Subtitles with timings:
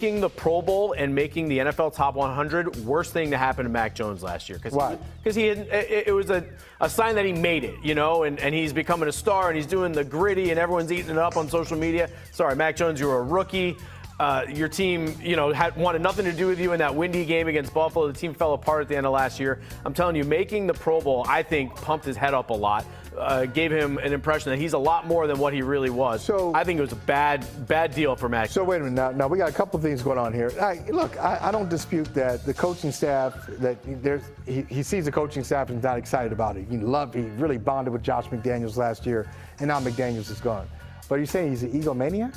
[0.00, 3.70] making the Pro Bowl and making the NFL top 100 worst thing to happen to
[3.70, 4.96] Mac Jones last year because Why?
[5.22, 6.42] because he, had, it, it was a,
[6.80, 9.56] a sign that he made it, you know, and, and he's becoming a star and
[9.58, 12.08] he's doing the gritty and everyone's eating it up on social media.
[12.32, 13.76] Sorry, Mac Jones, you were a rookie.
[14.18, 17.26] Uh, your team, you know, had wanted nothing to do with you in that windy
[17.26, 18.06] game against Buffalo.
[18.06, 19.60] The team fell apart at the end of last year.
[19.84, 22.86] I'm telling you, making the Pro Bowl, I think, pumped his head up a lot.
[23.16, 26.24] Uh, gave him an impression that he's a lot more than what he really was.
[26.24, 28.50] So- I think it was a bad, bad deal for Mac.
[28.50, 28.94] So wait a minute.
[28.94, 30.52] Now, now we got a couple of things going on here.
[30.60, 35.06] I, look, I, I don't dispute that the coaching staff that there's he, he sees
[35.06, 36.66] the coaching staff and is not excited about it.
[36.70, 40.68] He loved he really bonded with Josh McDaniels last year, and now McDaniels is gone.
[41.08, 42.36] But you're saying he's an egomaniac?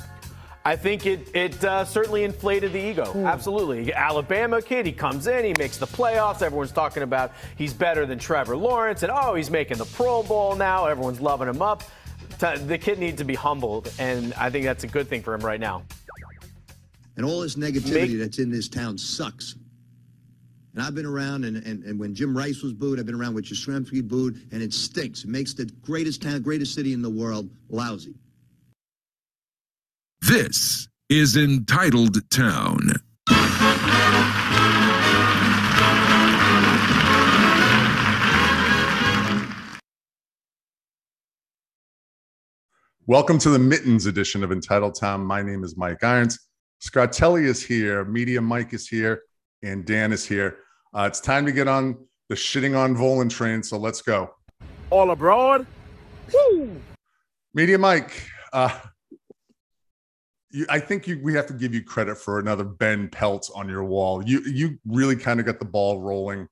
[0.66, 3.12] I think it it uh, certainly inflated the ego.
[3.26, 3.92] Absolutely.
[3.92, 6.40] Alabama kid, he comes in, he makes the playoffs.
[6.40, 10.56] Everyone's talking about he's better than Trevor Lawrence, and oh, he's making the Pro Bowl
[10.56, 10.86] now.
[10.86, 11.82] Everyone's loving him up.
[12.38, 15.40] The kid needs to be humbled, and I think that's a good thing for him
[15.40, 15.82] right now.
[17.16, 19.56] And all this negativity Make- that's in this town sucks.
[20.74, 23.34] And I've been around, and, and, and when Jim Rice was booed, I've been around
[23.34, 25.22] with Yastrzemski booed, and it stinks.
[25.22, 28.14] It makes the greatest town, greatest city in the world lousy.
[30.26, 32.80] This is Entitled Town.
[43.06, 45.22] Welcome to the Mittens edition of Entitled Town.
[45.22, 46.38] My name is Mike Irons.
[46.82, 49.20] Scartelli is here, Media Mike is here,
[49.62, 50.56] and Dan is here.
[50.94, 51.98] Uh, it's time to get on
[52.30, 54.30] the shitting on Volin train, so let's go.
[54.88, 55.66] All abroad?
[57.52, 58.80] Media Mike, uh,
[60.54, 63.68] you, I think you, we have to give you credit for another Ben Peltz on
[63.68, 64.22] your wall.
[64.24, 66.48] You you really kind of got the ball rolling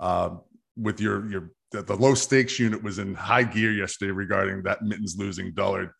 [0.00, 0.30] uh,
[0.76, 4.82] with your your the, the low stakes unit was in high gear yesterday regarding that
[4.82, 5.90] Mittens losing Dullard.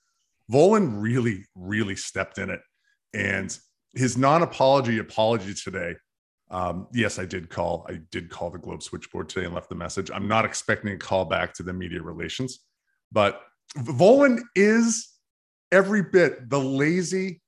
[0.51, 2.61] Volin really really stepped in it,
[3.15, 3.57] and
[3.95, 5.95] his non-apology apology today.
[6.51, 7.87] Um, yes, I did call.
[7.89, 10.11] I did call the Globe switchboard today and left the message.
[10.13, 12.65] I'm not expecting a call back to the media relations,
[13.13, 13.41] but
[13.79, 15.15] Volin is
[15.73, 17.41] every bit the lazy,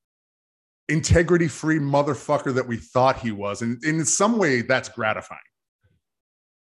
[0.88, 3.62] integrity free motherfucker that we thought he was.
[3.62, 5.40] And, and in some way, that's gratifying.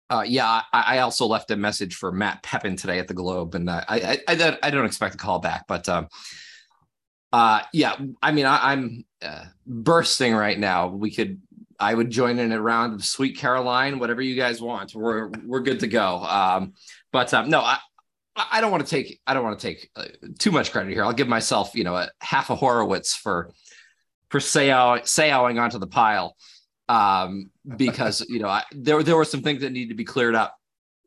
[0.10, 3.56] Uh, yeah, I, I also left a message for Matt Pepin today at the Globe,
[3.56, 6.08] and uh, I, I, I don't- expect a call back, but um,
[7.34, 10.88] uh, yeah, I mean, I, I'm uh, bursting right now.
[10.88, 11.42] We could,
[11.78, 14.96] I would join in a round of Sweet Caroline, whatever you guys want.
[14.96, 16.24] We're we're good to go.
[16.24, 16.74] Um,
[17.12, 17.80] but um, no, I.
[18.52, 20.06] I don't want to take I don't want to take uh,
[20.38, 21.04] too much credit here.
[21.04, 23.52] I'll give myself, you know, a half a Horowitz for
[24.30, 26.36] for sayow, sayowing onto the pile
[26.90, 30.36] um, because you know I, there there were some things that needed to be cleared
[30.36, 30.56] up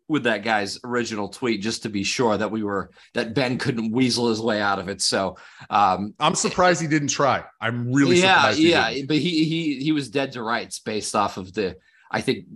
[0.08, 3.92] with that guy's original tweet just to be sure that we were that Ben couldn't
[3.92, 5.00] weasel his way out of it.
[5.00, 5.36] So
[5.70, 7.44] um, I'm surprised he didn't try.
[7.60, 8.58] I'm really yeah, surprised.
[8.58, 9.08] he yeah, didn't.
[9.08, 11.76] but he he he was dead to rights based off of the
[12.10, 12.46] I think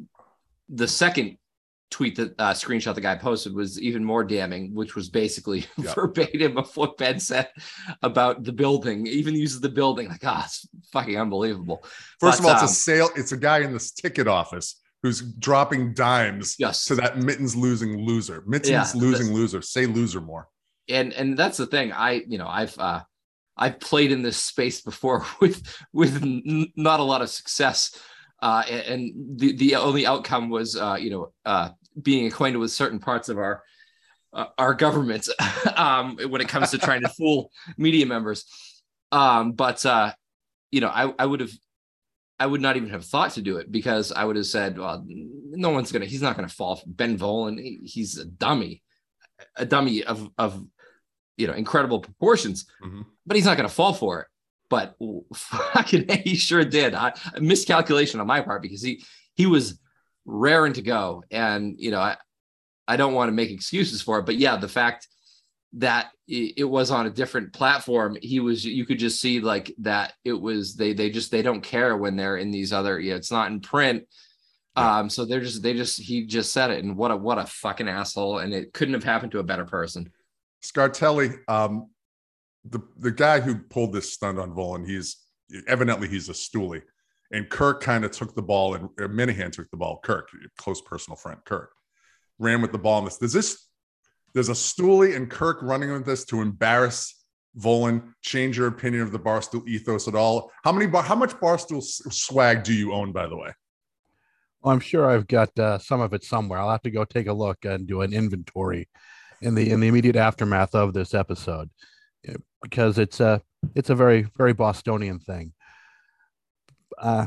[0.68, 1.38] the second
[1.94, 5.94] tweet that uh, screenshot the guy posted was even more damning, which was basically Yeah.
[5.94, 7.48] verbatim of what Ben said
[8.02, 9.06] about the building.
[9.06, 11.78] Even uses the building like ah, it's fucking unbelievable.
[12.20, 13.08] First of But, all, it's um, a sale.
[13.16, 16.84] It's a guy in this ticket office who's dropping dimes Yes.
[16.86, 18.42] to that Mittens losing loser.
[18.46, 19.62] Mittens Yeah, losing loser.
[19.62, 20.48] Say loser more.
[20.88, 23.00] and and that's the thing i you know i've uh
[23.62, 25.56] i've played in this space before with
[26.00, 27.78] with n- not a lot of success
[28.42, 29.02] uh and, and
[29.40, 31.22] the the only outcome was uh you know
[31.52, 31.68] uh
[32.00, 33.62] being acquainted with certain parts of our
[34.32, 35.28] uh, our government
[35.76, 38.44] um when it comes to trying to fool media members
[39.12, 40.12] um but uh
[40.72, 41.52] you know i i would have
[42.40, 45.04] I would not even have thought to do it because I would have said, well,
[45.06, 47.60] no one's gonna, he's not gonna fall for Ben Volin.
[47.62, 48.82] He- He's a dummy,
[49.56, 50.60] a dummy of of
[51.36, 53.04] you know incredible proportions, Mhm.
[53.24, 54.26] but he's not going to fall for it.
[54.68, 54.96] But
[55.34, 56.92] fucking, he sure did.
[56.92, 59.04] I, a miscalculation on my part because he
[59.36, 59.78] he was
[60.24, 62.16] raring to go, and you know I
[62.86, 65.08] I don't want to make excuses for it, but yeah, the fact
[65.74, 70.14] that it, was on a different platform, he was you could just see like that
[70.24, 73.16] it was they they just they don't care when they're in these other you know
[73.16, 74.04] it's not in print.
[74.76, 74.98] Yeah.
[74.98, 77.46] Um, so they're just they just he just said it, and what a what a
[77.46, 80.10] fucking asshole, and it couldn't have happened to a better person.
[80.64, 81.90] Scartelli, um,
[82.64, 85.18] the the guy who pulled this stunt on Volin, he's
[85.68, 86.82] evidently he's a stoolie,
[87.34, 90.00] and Kirk kind of took the ball, and or Minihane took the ball.
[90.02, 91.70] Kirk, close personal friend, Kirk,
[92.38, 92.98] ran with the ball.
[93.00, 93.68] In this, does this?
[94.32, 97.24] There's a stoolie and Kirk running with this to embarrass
[97.58, 98.14] Volin.
[98.22, 100.50] Change your opinion of the barstool ethos at all?
[100.64, 100.86] How many?
[100.86, 103.52] bar- How much barstool swag do you own, by the way?
[104.60, 106.58] Well, I'm sure I've got uh, some of it somewhere.
[106.58, 108.88] I'll have to go take a look and do an inventory
[109.42, 111.68] in the in the immediate aftermath of this episode,
[112.62, 113.42] because it's a
[113.74, 115.52] it's a very very Bostonian thing.
[116.98, 117.26] Uh,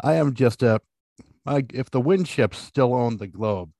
[0.00, 0.80] I am just a.
[1.46, 3.70] I, if the Winships still owned the Globe,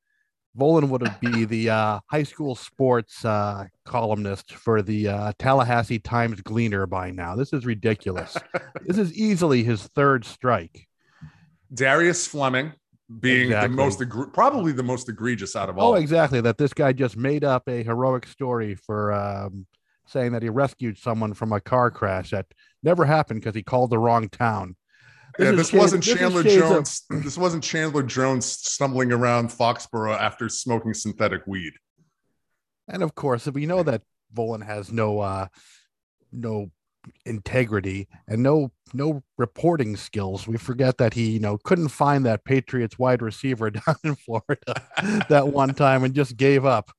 [0.58, 5.98] Volin would have be the uh, high school sports uh, columnist for the uh, Tallahassee
[5.98, 7.36] Times Gleaner by now.
[7.36, 8.36] This is ridiculous.
[8.84, 10.86] this is easily his third strike.
[11.72, 12.72] Darius Fleming
[13.20, 13.68] being Exactly.
[13.68, 15.92] the most egre- probably the most egregious out of all.
[15.92, 16.40] Oh, exactly.
[16.40, 19.66] That this guy just made up a heroic story for um,
[20.06, 22.46] saying that he rescued someone from a car crash that
[22.82, 24.76] never happened because he called the wrong town.
[25.38, 27.02] Yeah, this wasn't this Chandler shades of- Jones.
[27.24, 31.72] This wasn't Chandler Jones stumbling around Foxborough after smoking synthetic weed.
[32.88, 34.02] And of course, we know that
[34.34, 35.46] Volin has no uh,
[36.32, 36.70] no
[37.24, 40.48] integrity and no no reporting skills.
[40.48, 44.74] We forget that he you know couldn't find that Patriots wide receiver down in Florida
[45.28, 46.90] that one time and just gave up.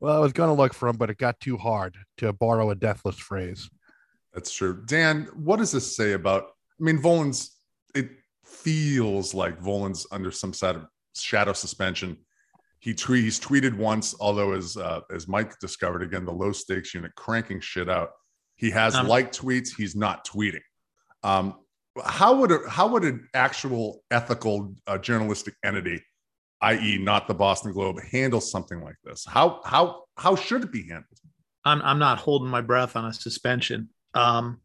[0.00, 2.70] Well, I was going to look for him, but it got too hard to borrow
[2.70, 3.68] a deathless phrase.
[4.32, 4.84] That's true.
[4.86, 6.44] Dan, what does this say about?
[6.80, 7.57] I mean, Volin's.
[8.48, 12.18] Feels like Volin's under some sort of shadow suspension.
[12.80, 17.14] He he's tweeted once, although as uh, as Mike discovered again, the low stakes unit
[17.16, 18.10] cranking shit out.
[18.56, 19.70] He has Um, like tweets.
[19.76, 20.62] He's not tweeting.
[21.22, 21.54] Um,
[22.04, 26.02] how would a, how would an actual ethical uh, journalistic entity,
[26.60, 29.24] i.e., not the Boston Globe, handle something like this?
[29.26, 31.18] How how how should it be handled?
[31.64, 33.88] I'm I'm not holding my breath on a suspension.
[34.14, 34.60] Um,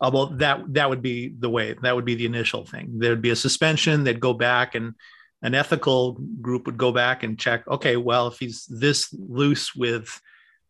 [0.00, 2.98] although that that would be the way that would be the initial thing.
[2.98, 4.04] There'd be a suspension.
[4.04, 4.94] They'd go back and
[5.42, 7.66] an ethical group would go back and check.
[7.66, 10.20] Okay, well, if he's this loose with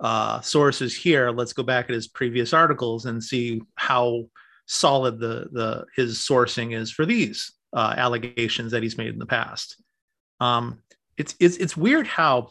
[0.01, 4.25] uh, sources here, let's go back at his previous articles and see how
[4.67, 9.27] solid the the his sourcing is for these uh, allegations that he's made in the
[9.27, 9.77] past.
[10.41, 10.83] Um,
[11.17, 12.51] it's it's it's weird how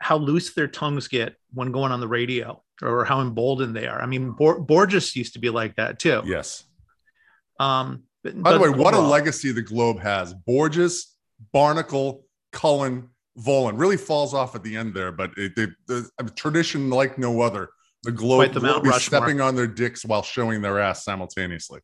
[0.00, 4.00] how loose their tongues get when going on the radio or how emboldened they are.
[4.00, 6.22] I mean, Bor- Borges used to be like that too.
[6.24, 6.64] Yes.
[7.58, 10.34] Um, but, By the way, what a legacy the Globe has.
[10.34, 11.14] Borges,
[11.52, 13.08] Barnacle, Cullen,
[13.38, 17.40] Volin really falls off at the end there, but it, they, a tradition like no
[17.40, 17.68] other.
[18.02, 21.80] The Globe the will be stepping on their dicks while showing their ass simultaneously.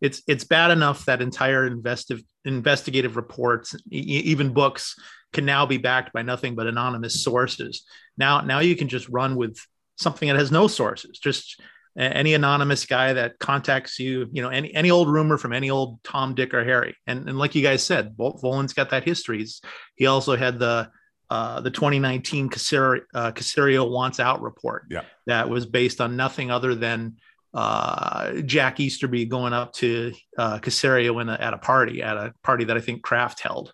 [0.00, 3.98] It's it's bad enough that entire investive investigative reports, e-
[4.32, 4.96] even books,
[5.32, 7.84] can now be backed by nothing but anonymous sources.
[8.16, 9.58] Now now you can just run with
[9.96, 11.18] something that has no sources.
[11.18, 11.60] Just
[11.98, 16.02] any anonymous guy that contacts you, you know, any any old rumor from any old
[16.04, 16.96] Tom, Dick, or Harry.
[17.06, 19.38] And and like you guys said, Vol- Volin's got that history.
[19.38, 19.60] He's-
[19.96, 20.90] He also had the
[21.28, 24.86] uh, the 2019 Caserio, uh, Caserio wants out report.
[24.90, 25.02] Yeah.
[25.26, 27.18] that was based on nothing other than
[27.52, 32.32] uh, Jack Easterby going up to uh, Caserio in a, at a party, at a
[32.42, 33.72] party that I think Kraft held,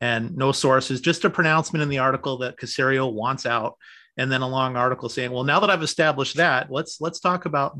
[0.00, 3.76] and no sources, just a pronouncement in the article that Caserio wants out,
[4.16, 7.46] and then a long article saying, "Well, now that I've established that, let's let's talk
[7.46, 7.78] about,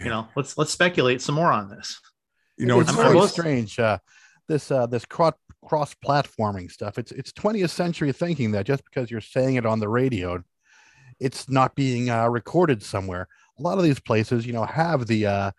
[0.00, 2.00] you know, let's let's speculate some more on this."
[2.56, 3.78] You know, it's I'm very strange.
[3.78, 3.98] Uh,
[4.48, 5.34] this uh, this cross
[5.64, 6.98] cross platforming stuff.
[6.98, 10.42] It's it's 20th century thinking that just because you're saying it on the radio,
[11.20, 13.28] it's not being uh, recorded somewhere.
[13.58, 15.50] A lot of these places, you know, have the uh,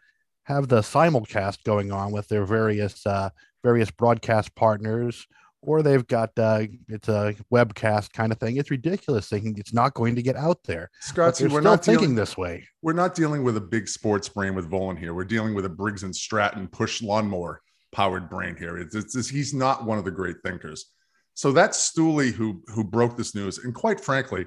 [0.44, 3.30] have the simulcast going on with their various uh,
[3.64, 5.26] various broadcast partners,
[5.62, 8.58] or they've got uh, it's a webcast kind of thing.
[8.58, 10.90] It's ridiculous thinking it's not going to get out there.
[11.00, 12.68] Scotty, we're not thinking dealing, this way.
[12.82, 15.14] we're not dealing with a big sports brain with Volin here.
[15.14, 17.62] We're dealing with a Briggs and Stratton push lawnmower
[17.92, 18.78] powered brain here.
[18.78, 20.92] It's, it's, it's- he's not one of the great thinkers.
[21.34, 23.58] So that's Stooley who who broke this news.
[23.58, 24.46] And quite frankly,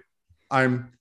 [0.51, 0.93] I'm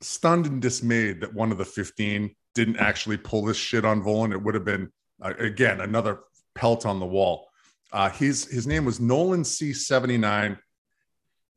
[0.00, 4.32] stunned and dismayed that one of the 15 didn't actually pull this shit on Volin.
[4.32, 4.90] It would have been
[5.22, 6.20] uh, again another
[6.54, 7.48] pelt on the wall.
[7.92, 10.58] Uh, his his name was Nolan C79.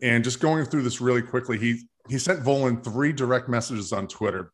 [0.01, 4.07] And just going through this really quickly, he he sent Volin three direct messages on
[4.07, 4.51] Twitter.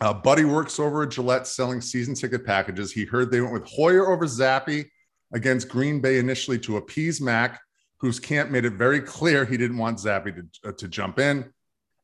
[0.00, 2.92] Uh, Buddy works over at Gillette selling season ticket packages.
[2.92, 4.88] He heard they went with Hoyer over Zappe
[5.32, 7.60] against Green Bay initially to appease Mac,
[7.98, 11.52] whose camp made it very clear he didn't want Zappe to, uh, to jump in.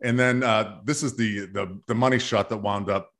[0.05, 3.11] And then uh, this is the, the the money shot that wound up.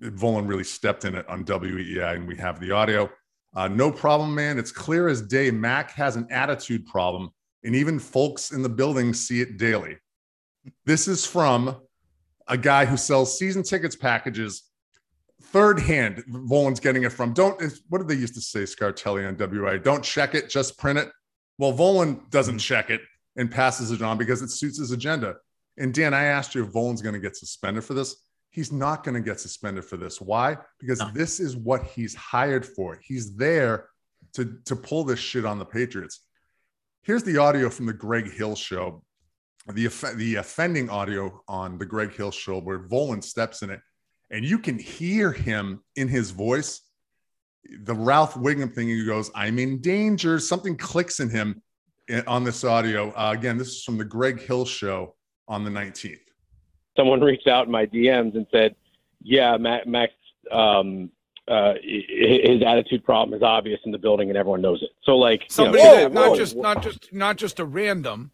[0.00, 3.10] Volin really stepped in it on WEI, and we have the audio.
[3.56, 4.58] Uh, no problem, man.
[4.58, 5.50] It's clear as day.
[5.50, 7.30] Mac has an attitude problem,
[7.64, 9.96] and even folks in the building see it daily.
[10.84, 11.76] This is from
[12.46, 14.64] a guy who sells season tickets packages
[15.40, 16.24] third hand.
[16.28, 17.32] Volin's getting it from.
[17.32, 17.62] Don't.
[17.88, 19.78] What did they used to say, Scartelli on WI?
[19.78, 21.08] Don't check it, just print it.
[21.58, 23.00] Well, Volin doesn't check it
[23.36, 25.36] and passes it on because it suits his agenda.
[25.78, 28.16] And Dan, I asked you if Volin's going to get suspended for this.
[28.50, 30.20] He's not going to get suspended for this.
[30.20, 30.56] Why?
[30.78, 31.10] Because No.
[31.12, 33.00] this is what he's hired for.
[33.02, 33.88] He's there
[34.34, 36.20] to to pull this shit on the Patriots.
[37.02, 39.02] Here's the audio from the Greg Hill show,
[39.66, 43.80] the the offending audio on the Greg Hill show where Volin steps in it,
[44.30, 46.80] and you can hear him in his voice.
[47.82, 50.38] the Ralph Wiggum thing, he goes, I'm in danger.
[50.38, 51.62] Something clicks in him
[52.26, 53.10] on this audio.
[53.12, 55.16] Uh, again, this is from the Greg Hill show
[55.48, 56.18] on the 19th.
[56.96, 58.74] Someone reached out in my DMs and said,
[59.22, 60.12] Yeah, Max,
[60.50, 61.10] um,
[61.46, 64.90] uh, his attitude problem is obvious in the building and everyone knows it.
[65.02, 68.30] So, like, somebody you know, that, not just not just not just a random.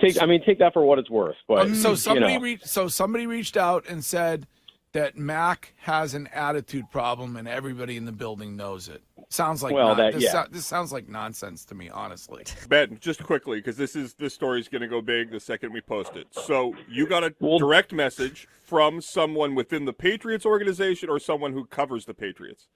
[0.00, 1.36] Take, I mean, take that for what it's worth.
[1.46, 2.44] But um, so somebody you know.
[2.44, 4.46] reached, so somebody reached out and said
[4.94, 9.02] that Mac has an attitude problem and everybody in the building knows it.
[9.28, 10.30] Sounds like well, non- that this, yeah.
[10.30, 12.44] so- this sounds like nonsense to me, honestly.
[12.68, 15.72] Ben, just quickly, because this is this story is going to go big the second
[15.72, 16.28] we post it.
[16.30, 21.66] So you got a direct message from someone within the Patriots organization or someone who
[21.66, 22.68] covers the Patriots.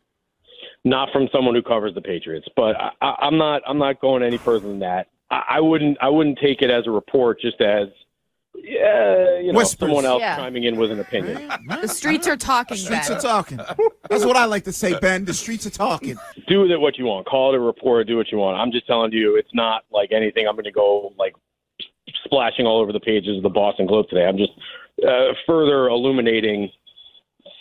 [0.85, 2.49] not from someone who covers the Patriots.
[2.57, 3.63] But I, I, I'm not.
[3.67, 5.07] I'm not going any further than that.
[5.31, 5.97] I, I wouldn't.
[6.01, 7.87] I wouldn't take it as a report, just as
[8.62, 9.88] yeah, you know, Whispers.
[9.88, 10.37] someone else Yeah.
[10.37, 11.50] chiming in with an opinion.
[11.69, 12.77] The streets are talking.
[12.77, 13.17] Streets Ben.
[13.19, 13.61] are talking.
[14.09, 15.25] That's what I like to say, Ben.
[15.25, 16.17] The streets are talking.
[16.47, 17.27] do with it what you want.
[17.27, 18.07] Call it a report.
[18.07, 18.59] Do what you want.
[18.59, 20.47] I'm just telling you, it's not like anything.
[20.47, 21.35] I'm going to go like
[22.25, 24.27] splashing all over the pages of the Boston Globe today.
[24.27, 24.53] I'm just
[25.07, 26.71] uh, further illuminating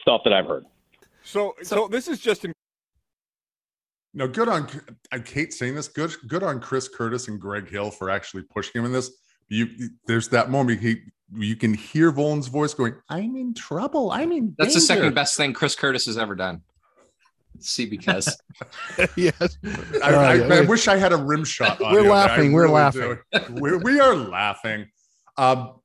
[0.02, 0.66] stuff that I've heard.
[1.24, 2.54] So, so, this is just in
[4.14, 4.68] No, good on.
[5.12, 5.88] I hate saying this.
[5.90, 9.12] Good, good on Chris Curtis and Greg Hill for actually pushing him in this.
[9.50, 9.68] You,
[10.08, 10.98] there's that moment he,
[11.34, 14.12] you can hear Volin's voice going, "I'm in trouble.
[14.12, 16.62] I'm in." That's the second best thing Chris Curtis has ever done.
[17.60, 18.40] See, because
[19.16, 19.58] yes.
[20.04, 21.80] I, Uh, I, yeah, I wish I had a rim shot.
[21.80, 22.12] We're audio there.
[22.12, 23.18] I laughing, we're really laughing.
[23.50, 24.88] We're, we are laughing.
[25.38, 25.80] Um,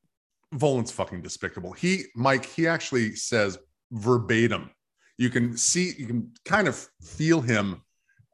[0.54, 1.72] Volin's fucking despicable.
[1.72, 3.58] He, Mike, he actually says
[3.90, 4.70] verbatim.
[5.18, 7.82] You can see, you can kind of feel him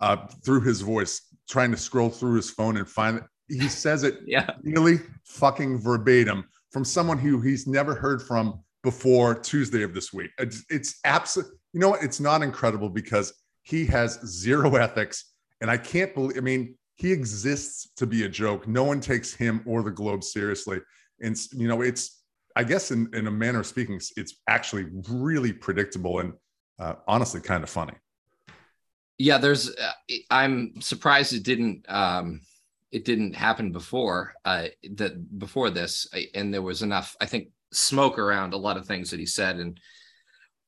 [0.01, 3.25] uh, through his voice, trying to scroll through his phone and find it.
[3.49, 4.51] He says it yeah.
[4.63, 10.31] really fucking verbatim from someone who he's never heard from before Tuesday of this week.
[10.39, 11.51] It's, it's absolute.
[11.73, 12.03] You know what?
[12.03, 16.37] It's not incredible because he has zero ethics, and I can't believe.
[16.37, 18.67] I mean, he exists to be a joke.
[18.69, 20.81] No one takes him or the Globe seriously,
[21.21, 22.17] and you know, it's.
[22.57, 26.33] I guess in in a manner of speaking, it's- it's actually really predictable and
[26.81, 27.95] uh, honestly kind of funny.
[29.19, 29.71] yeah, there's.
[29.77, 29.93] Uh,
[30.31, 31.85] I'm surprised it didn't.
[31.89, 32.41] Um,
[32.91, 34.35] it didn't happen before.
[34.45, 37.17] Uh, that before this, and there was enough.
[37.21, 39.79] I think smoke around a lot of things that he said, and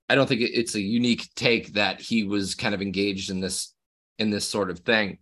[0.09, 3.75] I don't think it's a unique take that he was kind of engaged in this
[4.19, 5.19] in this sort of thing.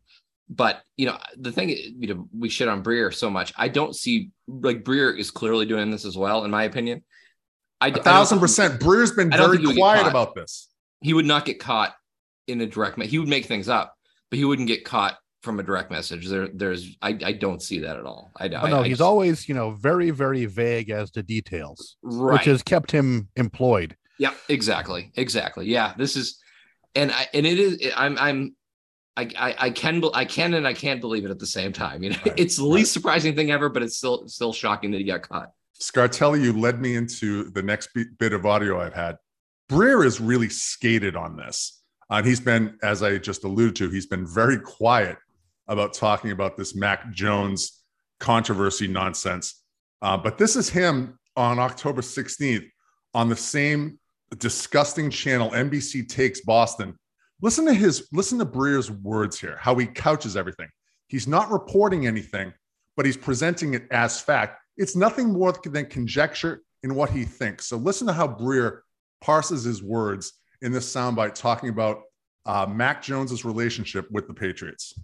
[0.50, 3.52] But you know, the thing you know, we shit on Breer so much.
[3.56, 7.04] I don't see like Breer is clearly doing this as well, in my opinion.
[7.80, 8.80] I, A thousand percent.
[8.80, 10.68] Breer's been very think he would get quiet about this.
[11.00, 11.94] He would not get caught
[12.48, 13.00] in a direct.
[13.02, 13.94] He would make things up,
[14.30, 15.16] but he wouldn't get caught
[15.48, 16.26] from a direct message.
[16.28, 16.94] There, there's.
[17.00, 18.30] I, I don't see that at all.
[18.36, 21.22] I, Oh, I no, I he's just- always, you know, very, very vague as to
[21.22, 22.34] details, Right.
[22.34, 23.96] which has kept him employed.
[24.18, 25.66] Yeah, exactly, exactly.
[25.66, 26.38] Yeah, this is,
[26.94, 27.92] and I and it is.
[27.96, 28.54] I'm I'm.
[29.16, 32.02] I, I, I can I can and I can't believe it at the same time.
[32.02, 35.04] You know, it's the least surprising thing ever, but it's still still shocking that he
[35.04, 35.50] got caught.
[35.80, 37.88] Scartelli, you led me into the next
[38.18, 39.16] bit of audio I've had.
[39.70, 41.74] Breer is really skated on this.
[42.10, 45.18] Uh, and he's been, as I just alluded to, he's been very quiet
[45.68, 47.82] about talking about this Mac Jones
[48.20, 49.62] controversy nonsense.
[50.02, 52.68] Uh, but this is him on October 16th
[53.14, 53.98] on the same
[54.36, 56.96] disgusting channel, NBC Takes Boston.
[57.40, 60.68] Listen to his, listen to Breer's words here, how he couches everything.
[61.08, 62.52] He's not reporting anything,
[62.96, 64.60] but he's presenting it as fact.
[64.76, 67.66] It's nothing more than conjecture in what he thinks.
[67.66, 68.80] So listen to how Breer
[69.20, 72.02] parses his words in this soundbite talking about
[72.46, 74.94] uh, Mac Jones's relationship with the Patriots.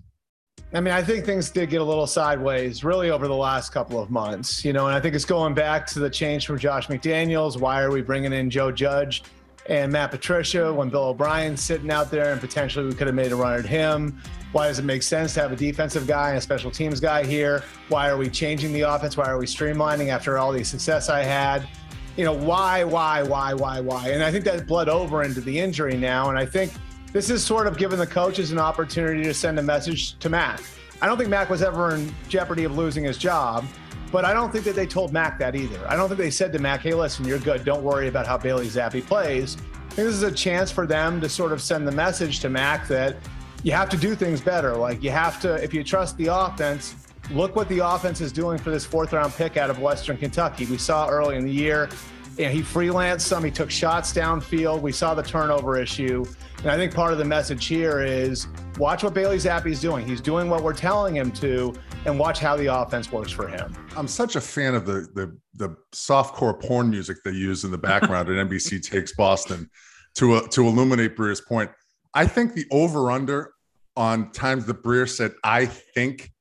[0.75, 4.01] I mean, I think things did get a little sideways really over the last couple
[4.01, 6.89] of months, you know, and I think it's going back to the change from Josh
[6.89, 7.57] McDaniels.
[7.57, 9.23] Why are we bringing in Joe Judge
[9.69, 13.31] and Matt Patricia when Bill O'Brien's sitting out there and potentially we could have made
[13.31, 14.21] a run at him?
[14.51, 17.25] Why does it make sense to have a defensive guy and a special teams guy
[17.25, 17.63] here?
[17.89, 19.17] Why are we changing the offense?
[19.17, 21.69] Why are we streamlining after all the success I had?
[22.17, 24.09] You know, why, why, why, why, why?
[24.09, 26.31] And I think that bled over into the injury now.
[26.31, 26.73] And I think
[27.15, 30.61] this is sort of giving the coaches an opportunity to send a message to Mac.
[31.01, 33.65] I don't think Mac was ever in jeopardy of losing his job,
[34.11, 35.81] but I don't think that they told Mac that either.
[35.89, 37.65] I don't think they said to Mac, hey, listen, you're good.
[37.65, 39.57] Don't worry about how Bailey Zappe plays.
[39.57, 42.51] I think this is a chance for them to sort of send the message to
[42.51, 43.17] Mac that
[43.63, 44.75] you have to do things better.
[44.75, 46.97] Like you have to, if you trust the offense,
[47.31, 50.67] look what the offense is doing for this fourth round pick out of Western Kentucky.
[50.67, 51.89] We saw early in the year,
[52.37, 54.81] you know, he freelanced some, he took shots downfield.
[54.81, 56.25] We saw the turnover issue.
[56.65, 58.47] And I think part of the message here is
[58.79, 60.07] watch what Bailey Zappe is doing.
[60.07, 61.75] He's doing what we're telling him to,
[62.07, 63.77] and watch how the offense works for him.
[63.95, 67.77] I'm such a fan of the the the softcore porn music they use in the
[67.77, 69.69] background at NBC Takes Boston
[70.15, 71.71] to uh, to illuminate Breer's point.
[72.15, 73.53] I think the over under
[73.95, 76.33] on times that Breer said, I think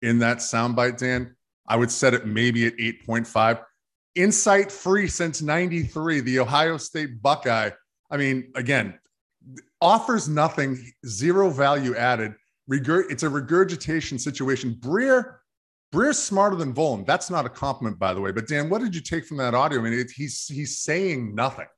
[0.00, 1.34] in that soundbite, Dan,
[1.66, 3.62] I would set it maybe at 8.5.
[4.14, 7.70] Insight free since 93, the Ohio State Buckeye.
[8.12, 8.98] I mean, again,
[9.86, 12.34] offers nothing, zero value added.
[12.68, 14.74] Regur- it's a regurgitation situation.
[14.80, 15.36] Breer,
[15.94, 17.06] Breer's smarter than Volin.
[17.06, 18.32] That's not a compliment, by the way.
[18.32, 19.78] But Dan, what did you take from that audio?
[19.78, 21.68] I mean, it, he's he's saying nothing.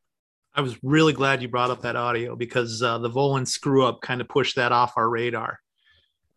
[0.54, 4.00] I was really glad you brought up that audio because uh, the Volin screw up
[4.00, 5.58] kind of pushed that off our radar.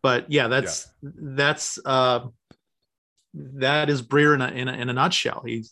[0.02, 1.10] But yeah, that's yeah.
[1.14, 2.26] that's uh,
[3.34, 5.42] that is Breer in a, in a, in a nutshell.
[5.46, 5.70] He's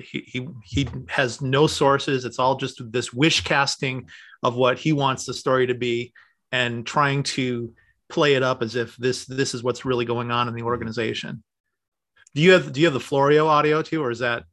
[0.00, 2.24] he, he he has no sources.
[2.24, 4.08] It's all just this wish casting
[4.42, 6.12] of what he wants the story to be,
[6.52, 7.72] and trying to
[8.08, 11.42] play it up as if this this is what's really going on in the organization.
[12.34, 14.44] Do you have do you have the Florio audio too, or is that?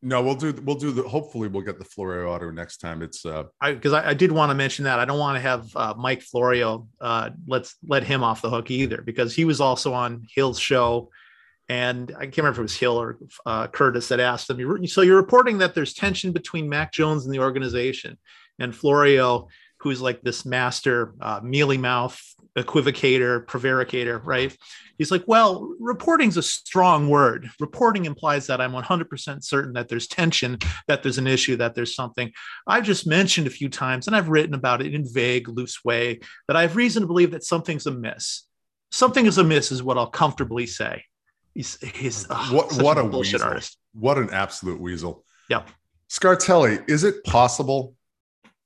[0.00, 1.02] No, we'll do we'll do the.
[1.02, 3.02] Hopefully, we'll get the Florio audio next time.
[3.02, 5.40] It's uh because I, I, I, did want to mention that I don't want to
[5.40, 6.86] have uh, Mike Florio.
[7.00, 11.10] Uh, let's let him off the hook either because he was also on Hill's show,
[11.68, 14.86] and I can't remember if it was Hill or uh, Curtis that asked them.
[14.86, 18.18] So you're reporting that there's tension between Mac Jones and the organization,
[18.58, 19.48] and Florio,
[19.80, 22.20] who's like this master uh, mealy mouth
[22.56, 24.56] equivocator, prevaricator, right?
[24.96, 27.48] He's like, well, reporting's a strong word.
[27.60, 30.58] Reporting implies that I'm 100% certain that there's tension,
[30.88, 32.32] that there's an issue, that there's something.
[32.66, 36.20] I've just mentioned a few times, and I've written about it in vague, loose way,
[36.48, 38.44] that I have reason to believe that something's amiss.
[38.90, 41.04] Something is amiss is what I'll comfortably say.
[41.58, 43.48] He's, he's oh, what, what a bullshit weasel.
[43.48, 43.78] artist.
[43.92, 45.24] What an absolute weasel.
[45.50, 45.64] Yeah.
[46.08, 47.96] Scartelli, is it possible,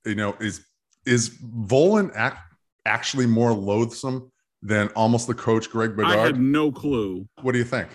[0.05, 0.67] you know, is
[1.07, 2.37] is Volin act,
[2.85, 4.31] actually more loathsome
[4.61, 6.19] than almost the coach Greg Bedard?
[6.19, 7.27] I had no clue.
[7.41, 7.89] What do you think?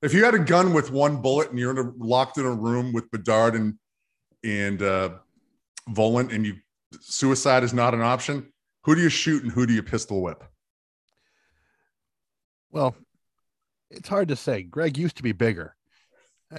[0.00, 2.54] If you had a gun with one bullet and you're in a, locked in a
[2.54, 3.74] room with Bedard and
[4.42, 5.10] and uh,
[5.90, 6.54] Volin, and you
[6.98, 8.50] suicide is not an option,
[8.84, 10.42] who do you shoot and who do you pistol whip?
[12.70, 12.96] Well,
[13.96, 14.62] it's hard to say.
[14.62, 15.74] Greg used to be bigger,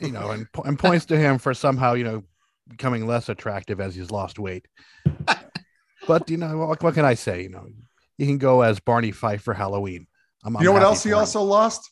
[0.02, 2.24] you know, and, and points to him for somehow, you know,
[2.68, 4.68] becoming less attractive as he's lost weight.
[6.08, 7.44] but you know, what, what, can I say?
[7.44, 7.68] You know,
[8.18, 10.08] you can go as Barney Fife for Halloween.
[10.44, 11.18] I'm, you know what else he him.
[11.18, 11.92] also lost?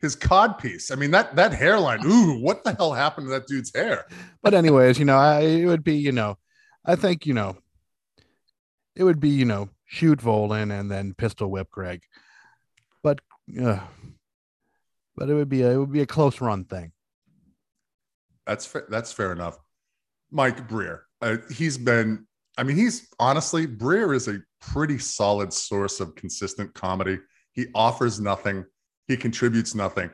[0.00, 0.92] His cod piece.
[0.92, 2.00] I mean, that that hairline.
[2.06, 4.06] Ooh, what the hell happened to that dude's hair?
[4.42, 6.38] But anyways, you know, I, it would be, you know,
[6.84, 7.56] I think you know,
[8.94, 12.02] it would be, you know, shoot Volin and then pistol whip Greg.
[13.02, 13.20] But
[13.60, 13.80] uh,
[15.18, 16.92] but it would be a, it would be a close run thing.
[18.46, 19.58] That's fa- that's fair enough.
[20.30, 22.26] Mike Breer, uh, he's been.
[22.56, 27.18] I mean, he's honestly Breer is a pretty solid source of consistent comedy.
[27.52, 28.64] He offers nothing.
[29.06, 30.10] He contributes nothing.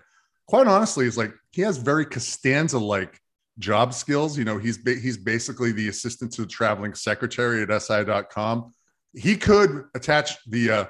[0.47, 3.19] Quite honestly, he's like he has very Costanza like
[3.59, 4.37] job skills.
[4.37, 8.73] You know, he's ba- he's basically the assistant to the traveling secretary at SI.com.
[9.15, 10.85] He could attach the uh,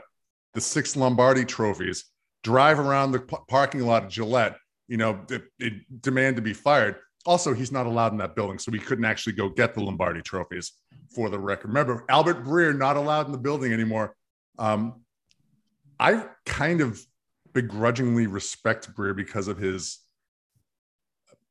[0.54, 2.04] the six Lombardi trophies
[2.44, 6.96] drive around the p- parking lot of Gillette, you know, d- demand to be fired.
[7.26, 10.20] Also, he's not allowed in that building, so we couldn't actually go get the Lombardi
[10.22, 10.72] trophies
[11.12, 11.68] for the record.
[11.68, 14.14] Remember, Albert Breer not allowed in the building anymore.
[14.58, 15.00] Um,
[15.98, 17.00] I kind of
[17.54, 20.00] begrudgingly respect Breer because of his.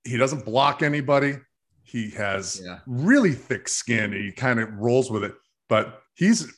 [0.05, 1.37] He doesn't block anybody.
[1.83, 2.79] He has yeah.
[2.85, 4.11] really thick skin.
[4.11, 5.33] He kind of rolls with it,
[5.69, 6.53] but he's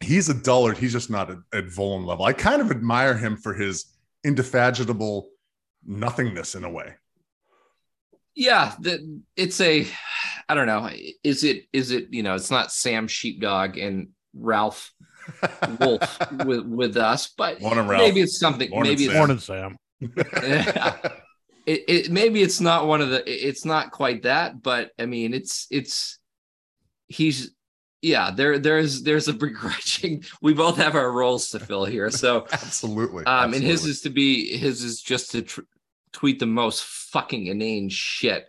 [0.00, 0.78] he's a dullard.
[0.78, 2.24] He's just not at, at Volin level.
[2.24, 3.86] I kind of admire him for his
[4.24, 5.28] indefatigable
[5.84, 6.94] nothingness in a way.
[8.34, 9.86] Yeah, the, it's a.
[10.48, 10.90] I don't know.
[11.24, 11.64] Is it?
[11.72, 12.08] Is it?
[12.10, 14.92] You know, it's not Sam Sheepdog and Ralph
[15.80, 18.70] Wolf with with us, but maybe it's something.
[18.70, 19.10] Morning, maybe Sam.
[19.10, 19.76] it's morning, Sam.
[21.66, 23.24] it, it maybe it's not one of the.
[23.26, 26.18] It's not quite that, but I mean, it's it's
[27.08, 27.55] he's
[28.02, 32.10] yeah there there's there's a begrudging we both have our roles to fill here.
[32.10, 33.58] So absolutely um absolutely.
[33.58, 35.60] and his is to be his is just to tr-
[36.12, 38.48] tweet the most fucking inane shit.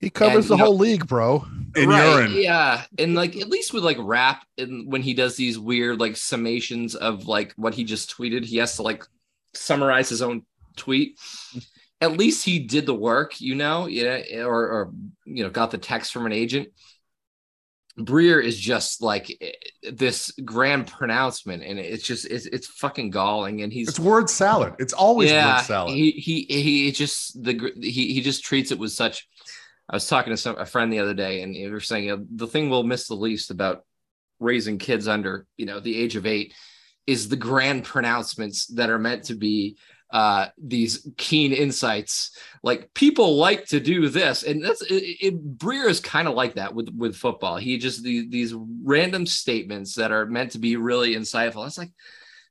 [0.00, 1.44] He covers and, the whole know, league bro.
[1.76, 2.32] In right, urine.
[2.32, 6.12] yeah and like at least with like rap and when he does these weird like
[6.12, 9.06] summations of like what he just tweeted he has to like
[9.54, 10.44] summarize his own
[10.76, 11.18] tweet.
[12.02, 14.92] At least he did the work you know yeah or or
[15.26, 16.68] you know got the text from an agent
[17.98, 19.50] Breer is just like eh,
[19.92, 23.62] this grand pronouncement, and it's just it's, it's fucking galling.
[23.62, 24.74] And he's it's word salad.
[24.78, 25.94] It's always yeah, word salad.
[25.94, 29.28] He he he just the he he just treats it with such.
[29.88, 32.16] I was talking to some a friend the other day, and we were saying you
[32.16, 33.84] know, the thing we'll miss the least about
[34.38, 36.54] raising kids under you know the age of eight
[37.06, 39.76] is the grand pronouncements that are meant to be
[40.12, 42.36] uh, these keen insights.
[42.62, 46.54] Like people like to do this, and that's it, it Breer is kind of like
[46.54, 47.56] that with with football.
[47.56, 51.66] He just these these random statements that are meant to be really insightful.
[51.66, 51.92] It's like,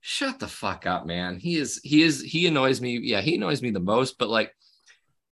[0.01, 1.39] shut the fuck up, man.
[1.39, 2.99] He is he is he annoys me.
[2.99, 4.17] Yeah, he annoys me the most.
[4.17, 4.55] But like,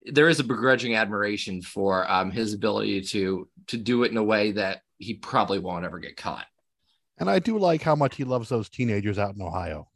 [0.05, 4.25] there is a begrudging admiration for um, his ability to to do it in a
[4.25, 6.47] way that he probably won't ever get caught.
[7.19, 9.89] And I do like how much he loves those teenagers out in Ohio.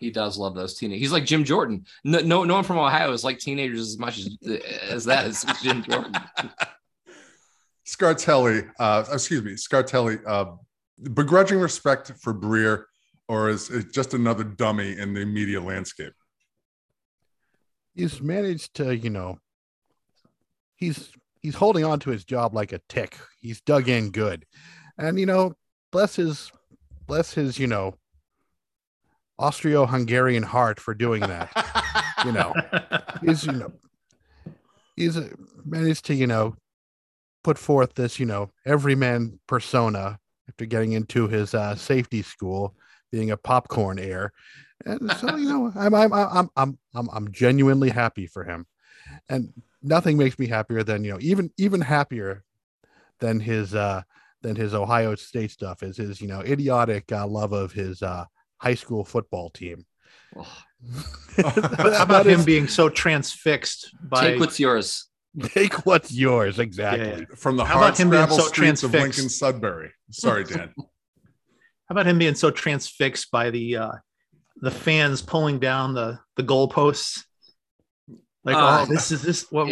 [0.00, 1.00] He does love those teenagers.
[1.00, 1.84] He's like Jim Jordan.
[2.04, 4.38] No, no, no one from Ohio is like teenagers as much as
[4.88, 6.14] as that is Jim Jordan.
[7.86, 10.52] Scartelli, uh, excuse me, Scartelli, uh,
[11.12, 12.84] begrudging respect for Breer,
[13.28, 16.14] or is it just another dummy in the media landscape?
[17.94, 19.38] He's managed to, you know,
[20.76, 23.18] he's he's holding on to his job like a tick.
[23.38, 24.46] He's dug in good,
[24.96, 25.56] and you know,
[25.90, 26.50] bless his
[27.06, 27.96] bless his, you know,
[29.40, 31.50] Austro-Hungarian heart for doing that.
[32.24, 32.54] you know,
[33.22, 33.72] he's you know
[34.96, 35.28] he's uh,
[35.64, 36.54] managed to you know
[37.42, 42.74] put forth this you know everyman persona after getting into his uh, safety school,
[43.10, 44.32] being a popcorn heir,
[44.84, 48.66] and so you know I'm I'm I'm I'm I'm I'm genuinely happy for him,
[49.28, 52.44] and nothing makes me happier than you know even even happier
[53.20, 54.02] than his uh
[54.42, 58.24] than his Ohio State stuff is his you know idiotic uh, love of his uh
[58.60, 59.86] high school football team.
[61.36, 65.06] How about him being so transfixed by Take what's yours.
[65.44, 67.26] Take what's yours, exactly.
[67.36, 69.18] From the How hard about him being so streets of transfixed?
[69.18, 69.92] Lincoln Sudbury.
[70.10, 70.72] Sorry, Dan.
[70.78, 73.92] How about him being so transfixed by the uh
[74.56, 77.24] the fans pulling down the the goalposts?
[78.44, 79.68] Like, Uh, oh, this is this what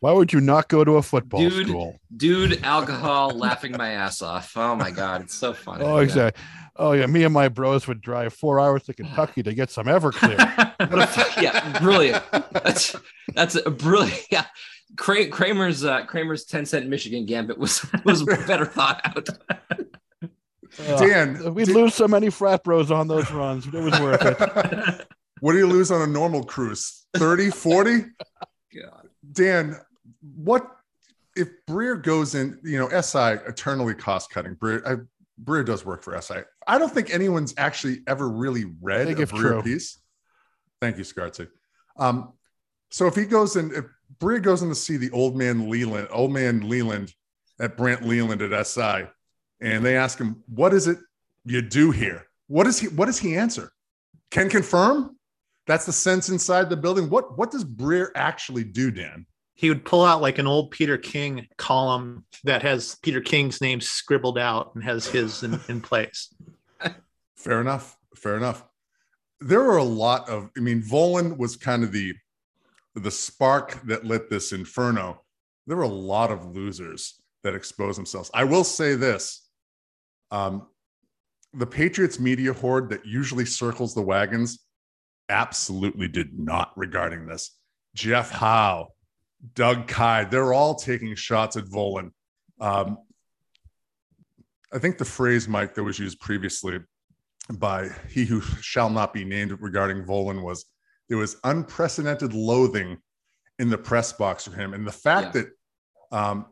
[0.00, 1.98] Why would you not go to a football dude, school?
[2.16, 4.56] dude, alcohol, laughing my ass off.
[4.56, 5.84] Oh my god, it's so funny.
[5.84, 6.42] Oh, exactly.
[6.80, 9.84] Oh yeah, me and my bros would drive four hours to Kentucky to get some
[9.84, 10.38] Everclear.
[11.42, 12.24] yeah, brilliant.
[12.52, 12.96] That's
[13.34, 14.18] that's a brilliant.
[14.30, 14.46] Yeah,
[14.94, 19.28] Kra- Kramer's uh, Kramer's ten cent Michigan gambit was was better thought out.
[20.98, 23.66] Dan, Uh, we'd lose so many frat bros on those runs.
[23.66, 25.06] It was worth it.
[25.40, 27.06] What do you lose on a normal cruise?
[27.14, 28.04] 30, 40?
[29.32, 29.76] Dan,
[30.36, 30.70] what
[31.36, 34.54] if Breer goes in, you know, SI eternally cost cutting.
[34.56, 35.06] Breer,
[35.42, 36.40] Breer does work for SI.
[36.66, 39.62] I don't think anyone's actually ever really read a true.
[39.62, 39.98] piece.
[40.80, 41.48] Thank you, Scartzy.
[41.96, 42.32] Um,
[42.90, 43.84] so if he goes in, if
[44.18, 47.14] Breer goes in to see the old man Leland, old man Leland
[47.58, 49.06] at Brant Leland at SI,
[49.60, 50.98] and they ask him, "What is it
[51.44, 52.88] you do here?" What does he?
[52.88, 53.72] What does he answer?
[54.30, 55.16] Can confirm.
[55.66, 57.08] That's the sense inside the building.
[57.08, 59.26] What what does Breer actually do, Dan?
[59.60, 63.82] He would pull out like an old Peter King column that has Peter King's name
[63.82, 66.34] scribbled out and has his in, in place.
[67.36, 67.98] Fair enough.
[68.16, 68.64] Fair enough.
[69.38, 70.48] There were a lot of.
[70.56, 72.14] I mean, Volin was kind of the
[72.94, 75.20] the spark that lit this inferno.
[75.66, 78.30] There were a lot of losers that exposed themselves.
[78.32, 79.46] I will say this:
[80.30, 80.68] um,
[81.52, 84.60] the Patriots media horde that usually circles the wagons
[85.28, 87.54] absolutely did not regarding this.
[87.94, 88.88] Jeff Howe,
[89.54, 92.10] Doug Kyed, they're all taking shots at Volin.
[92.60, 92.98] Um,
[94.72, 96.78] I think the phrase, Mike, that was used previously
[97.54, 100.66] by he who shall not be named regarding Volin was
[101.08, 102.98] there was unprecedented loathing
[103.58, 104.74] in the press box for him.
[104.74, 105.48] And the fact that,
[106.12, 106.46] um,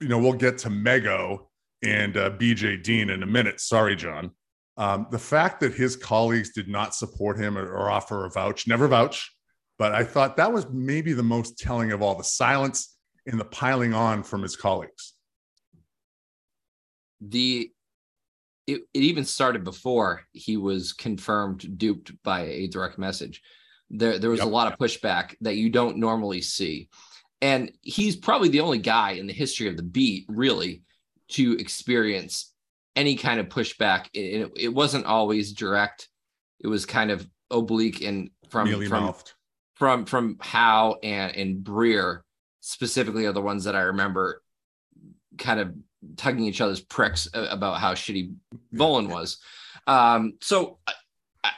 [0.00, 1.46] you know, we'll get to Mego
[1.82, 3.60] and uh, BJ Dean in a minute.
[3.60, 4.32] Sorry, John.
[4.76, 8.66] Um, the fact that his colleagues did not support him or, or offer a vouch,
[8.66, 9.32] never vouch,
[9.78, 13.44] but I thought that was maybe the most telling of all the silence and the
[13.44, 15.14] piling on from his colleagues.
[17.22, 17.70] the
[18.66, 23.42] it, it even started before he was confirmed duped by a direct message.
[23.90, 26.88] There there was a lot of pushback that you don't normally see.
[27.40, 30.82] And he's probably the only guy in the history of the beat really
[31.30, 32.52] to experience
[32.94, 34.06] any kind of pushback.
[34.14, 36.08] It, it, it wasn't always direct.
[36.60, 39.14] It was kind of oblique and from from.
[39.82, 42.20] From from Howe and and Breer
[42.60, 44.40] specifically are the ones that I remember
[45.36, 45.74] kind of
[46.16, 48.32] tugging each other's pricks about how shitty
[48.72, 49.38] Volin was.
[49.88, 50.92] Um, so I,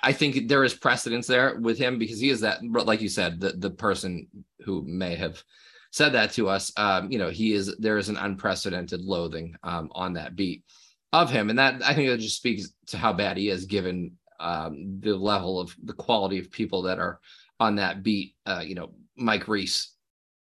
[0.04, 3.40] I think there is precedence there with him because he is that, like you said,
[3.40, 4.26] the the person
[4.64, 5.42] who may have
[5.90, 6.72] said that to us.
[6.78, 10.64] Um, you know, he is there is an unprecedented loathing um, on that beat
[11.12, 14.12] of him, and that I think that just speaks to how bad he is, given
[14.40, 17.20] um, the level of the quality of people that are
[17.60, 18.34] on that beat.
[18.46, 19.92] Uh, you know, Mike Reiss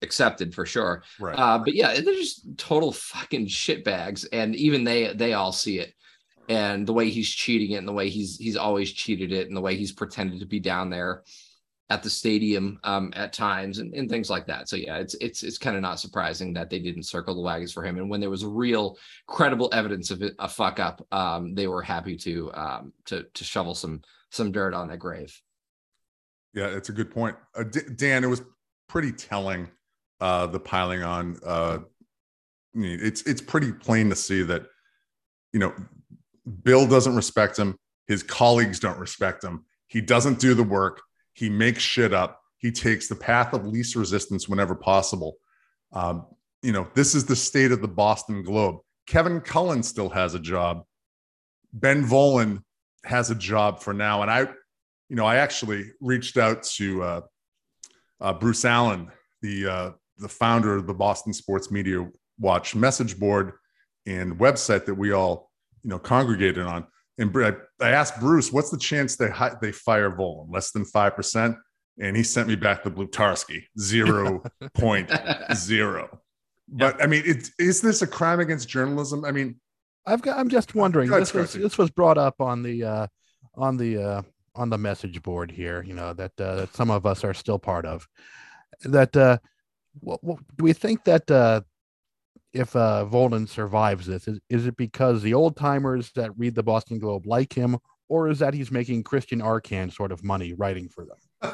[0.03, 1.03] accepted for sure.
[1.21, 1.39] Right.
[1.39, 5.95] Uh, but yeah, they're just total fucking shitbags, and even they they all see it.
[6.49, 9.57] And the way he's cheating it, and the way he's he's always cheated it, and
[9.57, 11.23] the way he's pretended to be down there,
[11.93, 14.67] at the stadium um, at times and, and things like that.
[14.67, 17.71] So yeah, it's it's it's kind of not surprising that they didn't circle the wagons
[17.71, 17.99] for him.
[17.99, 21.83] And when there was real credible evidence of it, a fuck up, um, they were
[21.83, 25.39] happy to um, to to shovel some some dirt on that grave.
[26.55, 28.25] Yeah, it's a good point, uh, D- Dan.
[28.25, 28.43] It was
[28.89, 29.71] pretty telling
[30.21, 31.39] uh, the piling on.
[31.45, 31.79] Uh,
[32.75, 34.67] it's it's pretty plain to see that
[35.53, 35.75] you know
[36.63, 37.77] Bill doesn't respect him.
[38.07, 39.65] His colleagues don't respect him.
[39.87, 41.01] He doesn't do the work.
[41.33, 42.41] He makes shit up.
[42.59, 45.37] He takes the path of least resistance whenever possible.
[45.93, 46.27] Um,
[46.63, 48.77] you know, this is the state of the Boston Globe.
[49.07, 50.85] Kevin Cullen still has a job.
[51.73, 52.63] Ben Volin
[53.05, 54.23] has a job for now.
[54.23, 54.49] And I,
[55.09, 57.21] you know, I actually reached out to uh,
[58.21, 59.11] uh, Bruce Allen,
[59.43, 63.53] the uh, the founder of the Boston Sports Media Watch message board
[64.07, 65.51] and website that we all,
[65.83, 66.87] you know, congregated on.
[67.19, 70.47] And I, I asked Bruce, what's the chance they hi- they fire Volin?
[70.53, 71.57] Less than five percent.
[72.01, 74.43] And he sent me back the Blutarski, zero
[74.75, 75.11] point
[75.55, 76.21] zero.
[76.69, 79.25] But I mean, it, is this a crime against journalism?
[79.25, 79.61] I mean,
[80.07, 80.39] I've got.
[80.39, 81.11] I'm just wondering.
[81.11, 83.07] This was this was brought up on the uh,
[83.55, 84.23] on the uh,
[84.55, 85.83] on the message board here.
[85.83, 88.09] You know that uh, that some of us are still part of.
[88.85, 89.39] That uh,
[90.01, 91.63] what, what, do we think that uh,
[92.53, 96.63] if uh, Volin survives this, is, is it because the old timers that read the
[96.63, 100.89] Boston Globe like him, or is that he's making Christian Arcand sort of money writing
[100.89, 101.53] for them,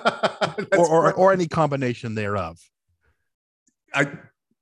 [0.78, 2.58] or, or or any combination thereof?
[3.94, 4.12] I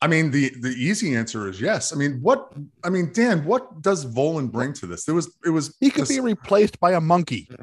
[0.02, 1.92] I mean, the the easy answer is yes.
[1.92, 2.52] I mean, what?
[2.84, 5.04] I mean, Dan, what does Volin bring to this?
[5.04, 7.48] There was it was he could this, be replaced by a monkey.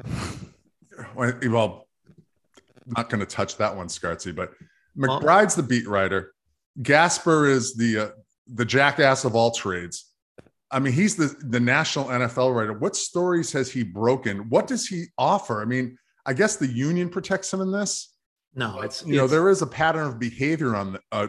[1.14, 1.86] Well,
[2.86, 4.34] not going to touch that one, Scartzy.
[4.34, 4.52] But
[4.96, 6.32] McBride's the beat writer.
[6.82, 8.08] Gasper is the uh,
[8.52, 10.10] the jackass of all trades.
[10.70, 12.72] I mean, he's the the national NFL writer.
[12.72, 14.48] What stories has he broken?
[14.50, 15.62] What does he offer?
[15.62, 15.96] I mean,
[16.26, 18.14] I guess the union protects him in this.
[18.56, 21.28] No, it's you know there is a pattern of behavior on the, uh,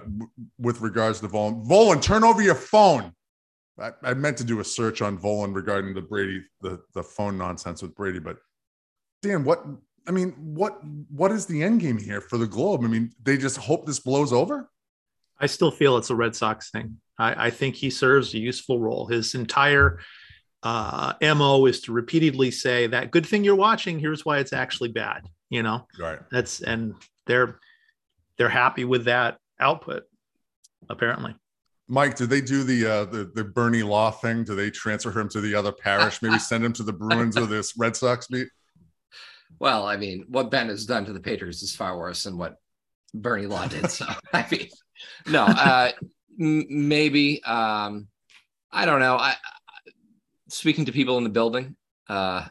[0.59, 1.65] with regards to Volin.
[1.65, 3.13] Volin, turn over your phone.
[3.79, 7.37] I, I, meant to do a search on Volin regarding the Brady the the phone
[7.37, 8.37] nonsense with Brady, but
[9.25, 9.65] Dan, what
[10.07, 12.83] I mean, what what is the end game here for the Globe?
[12.83, 14.69] I mean, they just hope this blows over.
[15.39, 16.97] I still feel it's a Red Sox thing.
[17.17, 19.07] I, I think he serves a useful role.
[19.07, 19.99] His entire
[20.63, 23.99] uh, mo is to repeatedly say that good thing you're watching.
[23.99, 25.27] Here's why it's actually bad.
[25.49, 26.19] You know, right?
[26.31, 26.93] That's and
[27.25, 27.59] they're
[28.37, 30.03] they're happy with that output,
[30.87, 31.35] apparently.
[31.87, 34.43] Mike, did they do the uh, the the Bernie Law thing?
[34.43, 36.21] Do they transfer him to the other parish?
[36.21, 38.49] Maybe send him to the Bruins or this Red Sox beat?
[39.59, 42.57] Well, I mean, what Ben has done to the Patriots is far worse than what
[43.13, 43.89] Bernie Law did.
[43.89, 44.67] So, I mean,
[45.27, 45.91] no, uh,
[46.39, 47.43] m- maybe.
[47.43, 48.07] Um,
[48.71, 49.15] I don't know.
[49.15, 49.35] I, I,
[50.49, 51.75] speaking to people in the building,
[52.09, 52.45] uh,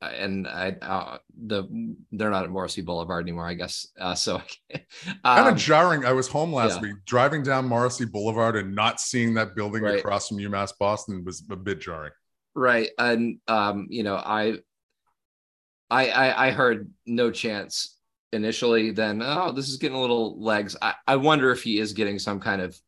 [0.00, 1.64] and I, uh, the
[2.12, 3.88] they're not at Morrissey Boulevard anymore, I guess.
[3.98, 4.36] Uh, so,
[4.74, 4.80] um,
[5.24, 6.04] kind of jarring.
[6.04, 6.82] I was home last yeah.
[6.82, 9.98] week, driving down Morrissey Boulevard and not seeing that building right.
[9.98, 12.12] across from UMass Boston was a bit jarring.
[12.54, 14.58] Right, and um, you know, I,
[15.90, 17.96] I, I, I heard no chance
[18.32, 18.90] initially.
[18.90, 20.76] Then, oh, this is getting a little legs.
[20.80, 22.78] I, I wonder if he is getting some kind of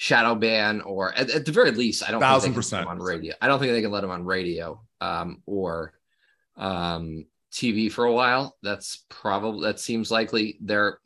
[0.00, 3.34] shadow ban or at, at, the very least i don't thousand think percent on radio.
[3.40, 5.92] I don't think they can let him on radio um, or
[6.56, 8.56] um, tv for a while.
[8.62, 10.56] That's probably that seems likely.
[10.60, 11.00] They're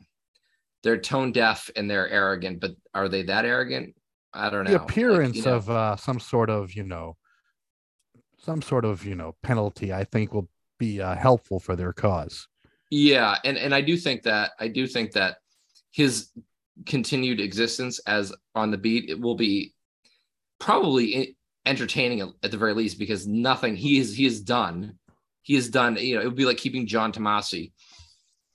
[0.83, 3.95] they're tone deaf and they're arrogant but are they that arrogant?
[4.31, 7.17] I don't know the appearance like, you know, of uh, some sort of you know
[8.43, 12.47] some sort of you know penalty i think will be uh, helpful for their cause.
[12.89, 15.37] Yeah and and i do think that i do think that
[15.91, 16.31] his
[16.85, 19.73] continued existence as on the beat, it will be
[20.59, 24.97] probably entertaining at the very least because nothing he is he has done.
[25.43, 27.71] He has done you know it would be like keeping John Tomase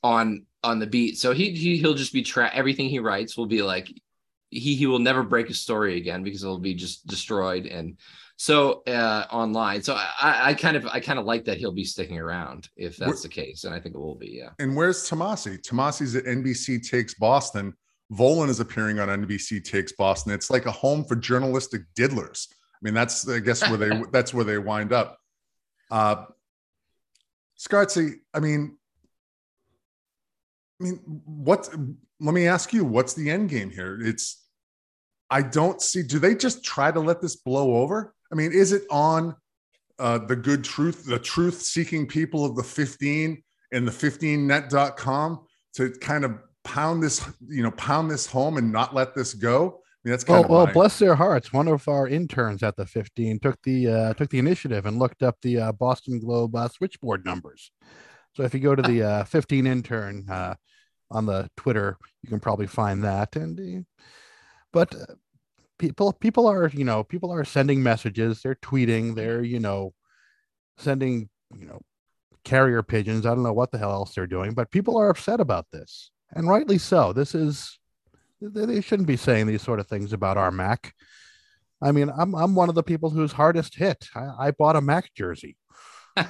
[0.03, 1.18] on on the beat.
[1.18, 3.88] So he, he he'll just be tra- everything he writes will be like
[4.51, 7.98] he he will never break a story again because it'll be just destroyed and
[8.40, 11.85] so uh online so i i kind of i kind of like that he'll be
[11.85, 14.77] sticking around if that's Where, the case and i think it will be yeah and
[14.77, 17.74] where's tomase tomase's at nbc takes boston
[18.12, 20.33] Volin is appearing on NBC Takes Boston.
[20.33, 22.48] It's like a home for journalistic diddlers.
[22.51, 25.18] I mean, that's I guess where they that's where they wind up.
[25.90, 26.24] Uh,
[27.59, 28.77] Scartzy, I mean,
[30.81, 31.68] I mean, what?
[32.20, 33.98] Let me ask you, what's the end game here?
[34.01, 34.44] It's
[35.29, 36.03] I don't see.
[36.03, 38.14] Do they just try to let this blow over?
[38.32, 39.34] I mean, is it on
[39.98, 45.90] uh, the good truth, the truth seeking people of the 15 and the 15net.com to
[46.00, 49.80] kind of pound this, you know, pound this home and not let this go?
[49.98, 51.52] I mean, that's kind well, of well, bless their hearts.
[51.52, 55.22] One of our interns at the 15 took the uh, took the initiative and looked
[55.22, 57.72] up the uh, Boston Globe uh, switchboard numbers.
[58.34, 60.54] So if you go to the uh, 15 intern uh,
[61.10, 63.34] on the Twitter, you can probably find that.
[63.34, 63.84] And
[64.72, 65.14] but uh,
[65.78, 69.94] people people are you know people are sending messages, they're tweeting, they're you know
[70.76, 71.80] sending you know
[72.44, 73.26] carrier pigeons.
[73.26, 76.10] I don't know what the hell else they're doing, but people are upset about this,
[76.32, 77.12] and rightly so.
[77.12, 77.78] This is
[78.40, 80.94] they shouldn't be saying these sort of things about our Mac.
[81.80, 84.08] I mean, I'm I'm one of the people who's hardest hit.
[84.14, 85.56] I, I bought a Mac jersey.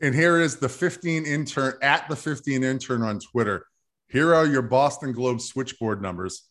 [0.00, 3.66] And here is the 15 intern at the 15 intern on Twitter.
[4.06, 6.47] Here are your Boston Globe switchboard numbers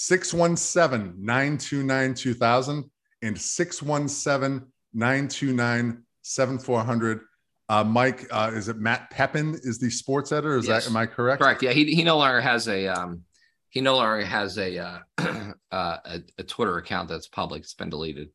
[0.00, 7.20] 617 929 2000 and 617 929 7400.
[7.68, 10.56] Uh, Mike, uh, is it Matt Pepin is the sports editor?
[10.56, 10.84] Is Yes.
[10.84, 11.42] that, am I correct?
[11.42, 11.62] Correct.
[11.62, 13.24] Yeah, he he no longer has a um
[13.68, 17.62] he no longer has a uh, uh a, a Twitter account that's public.
[17.62, 18.30] It's been deleted,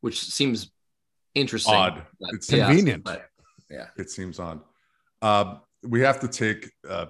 [0.00, 0.70] which seems
[1.34, 1.74] interesting.
[1.74, 2.02] Odd.
[2.18, 3.04] but- It's yeah, convenient.
[3.04, 3.28] but-
[3.70, 3.88] yeah.
[3.98, 4.60] It seems odd.
[5.20, 7.06] Uh, we have to take, uh,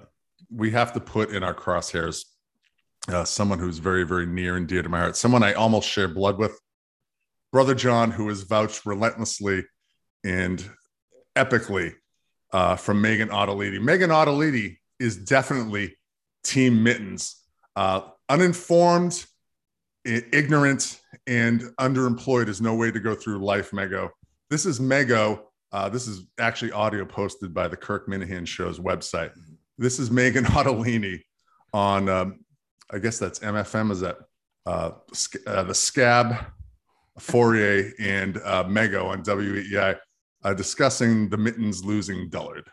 [0.51, 2.25] we have to put in our crosshairs
[3.09, 6.09] uh, someone who's very, very near and dear to my heart, someone I almost share
[6.09, 6.59] blood with,
[7.53, 9.65] Brother John, who has vouched relentlessly
[10.25, 10.65] and
[11.37, 11.95] epically
[12.53, 13.81] uh, from Megan Ottolini.
[13.81, 15.97] Megan Ottolini is definitely
[16.43, 17.43] Team Mittens.
[17.77, 19.25] Uh, uninformed,
[20.05, 24.11] ignorant, and underemployed is no way to go through life, Mego.
[24.51, 25.41] This is Mego.
[25.73, 29.33] Uh, this is actually audio posted by the Kirk Minihane Show's website.
[29.79, 31.21] This is Megan Ottolini
[31.73, 32.44] on, um,
[32.91, 33.91] I guess that's MFM.
[33.91, 34.19] Is that
[34.67, 34.91] uh,
[35.47, 36.37] uh, the Scab,
[37.19, 39.99] Fauria, and uh, Mego on WEEI
[40.45, 42.67] uh, discussing the Mittens losing Dullard.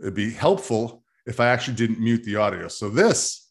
[0.00, 2.68] It'd be helpful if I actually didn't mute the audio.
[2.68, 3.50] So this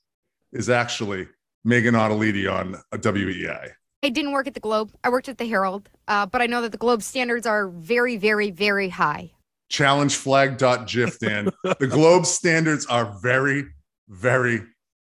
[0.53, 1.27] is actually
[1.63, 3.71] Megan Ottolini on WEEI.
[4.03, 4.91] I didn't work at the Globe.
[5.03, 8.15] I worked at the Herald, uh, but I know that the Globe standards are very,
[8.15, 9.31] very, very high.
[9.71, 11.49] challengeflag.gif, Dan.
[11.79, 13.65] the Globe standards are very,
[14.07, 14.61] very,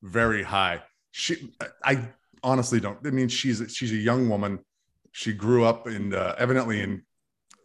[0.03, 0.83] very high.
[1.13, 1.53] She,
[1.85, 2.09] I
[2.43, 2.99] honestly don't.
[3.07, 4.61] I mean, she's she's a young woman.
[5.13, 7.03] She grew up in uh, evidently in.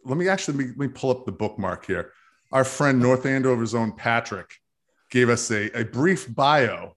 [0.04, 2.12] Let me actually let me, pull up the bookmark here.
[2.52, 4.50] Our friend North Andover's own Patrick
[5.10, 6.96] gave us a, a brief bio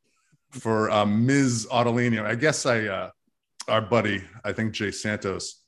[0.51, 1.67] for um, Ms.
[1.69, 2.23] Ottolini.
[2.23, 3.09] I guess I, uh,
[3.67, 5.61] our buddy, I think Jay Santos,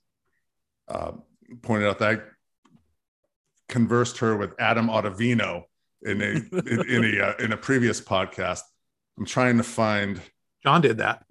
[0.87, 1.13] uh,
[1.61, 2.23] pointed out that
[3.69, 5.63] conversed her with Adam Ottavino
[6.03, 8.61] in a in, in a uh, in a previous podcast.
[9.17, 10.19] I'm trying to find.
[10.63, 11.23] John did that.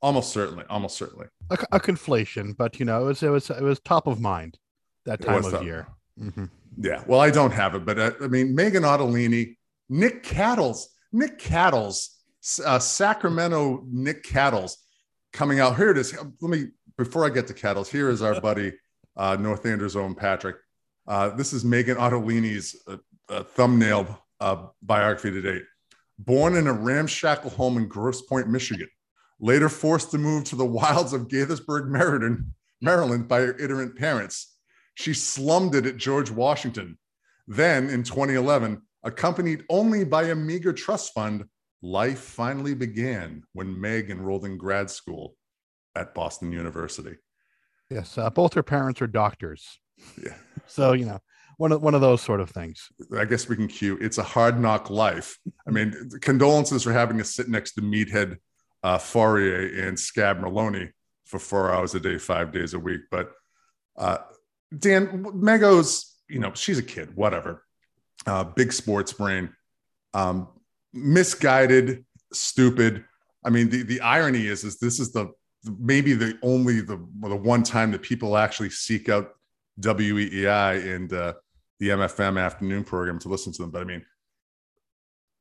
[0.00, 1.26] Almost certainly, almost certainly.
[1.50, 4.58] A, a conflation, but you know, it was it was it was top of mind
[5.04, 5.62] that time of top.
[5.62, 5.86] year.
[6.20, 6.50] Mhm.
[6.78, 7.04] Yeah.
[7.06, 9.56] Well, I don't have it, but uh, I mean, Megan Ottolini,
[9.88, 12.16] Nick Cattles, Nick Cattles,
[12.64, 14.78] uh, Sacramento Nick Cattles
[15.32, 15.76] coming out.
[15.76, 16.16] Here it is.
[16.40, 18.72] Let me, before I get to Cattles, here is our buddy,
[19.16, 20.56] uh, North Andover's own Patrick.
[21.06, 22.96] Uh, this is Megan Ottolini's uh,
[23.28, 25.62] uh, thumbnail uh, biography to date.
[26.18, 28.88] Born in a ramshackle home in Grosse Pointe, Michigan,
[29.40, 34.56] later forced to move to the wilds of Gaithersburg, Maryland, Maryland by her iterant parents.
[34.94, 36.98] She slummed it at George Washington.
[37.48, 41.44] Then in 2011, accompanied only by a meager trust fund,
[41.80, 45.34] life finally began when Meg enrolled in grad school
[45.96, 47.16] at Boston University.
[47.90, 49.80] Yes, uh, both her parents are doctors.
[50.22, 50.34] Yeah.
[50.66, 51.20] So you know,
[51.56, 52.88] one of one of those sort of things.
[53.16, 55.38] I guess we can cue it's a hard knock life.
[55.66, 58.36] I mean, condolences for having to sit next to Meathead
[58.82, 60.90] uh, Fauria and Scab Merloni
[61.24, 63.02] for four hours a day, five days a week.
[63.10, 63.32] But
[63.96, 64.18] uh,
[64.76, 67.64] Dan, Mego's, you know, she's a kid, whatever.
[68.26, 69.50] Uh, big sports brain,
[70.14, 70.48] um,
[70.92, 73.04] misguided, stupid.
[73.44, 75.32] I mean, the, the irony is, is this is the
[75.78, 79.30] maybe the only the the one time that people actually seek out
[79.80, 81.34] WEEI and uh,
[81.80, 83.70] the MFM afternoon program to listen to them.
[83.70, 84.04] But I mean,